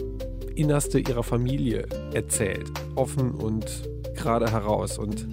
[0.55, 4.97] Innerste ihrer Familie erzählt, offen und gerade heraus.
[4.97, 5.27] Und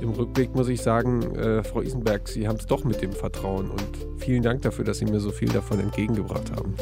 [0.00, 3.70] im Rückblick muss ich sagen, äh, Frau Isenberg, Sie haben es doch mit dem Vertrauen
[3.70, 6.74] und vielen Dank dafür, dass Sie mir so viel davon entgegengebracht haben.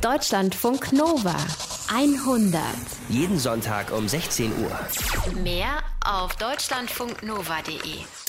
[0.00, 1.36] Deutschlandfunk Nova
[1.94, 2.60] 100.
[3.08, 5.42] Jeden Sonntag um 16 Uhr.
[5.42, 8.23] Mehr auf deutschlandfunknova.de.